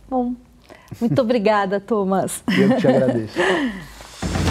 [0.09, 0.35] Bom,
[1.01, 2.43] muito obrigada, Thomas.
[2.49, 3.39] Eu que te agradeço.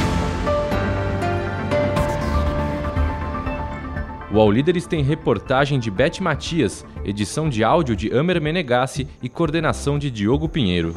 [4.32, 9.28] O All Líderes tem reportagem de Beth Matias, edição de áudio de Amer Menegassi e
[9.28, 10.94] coordenação de Diogo Pinheiro.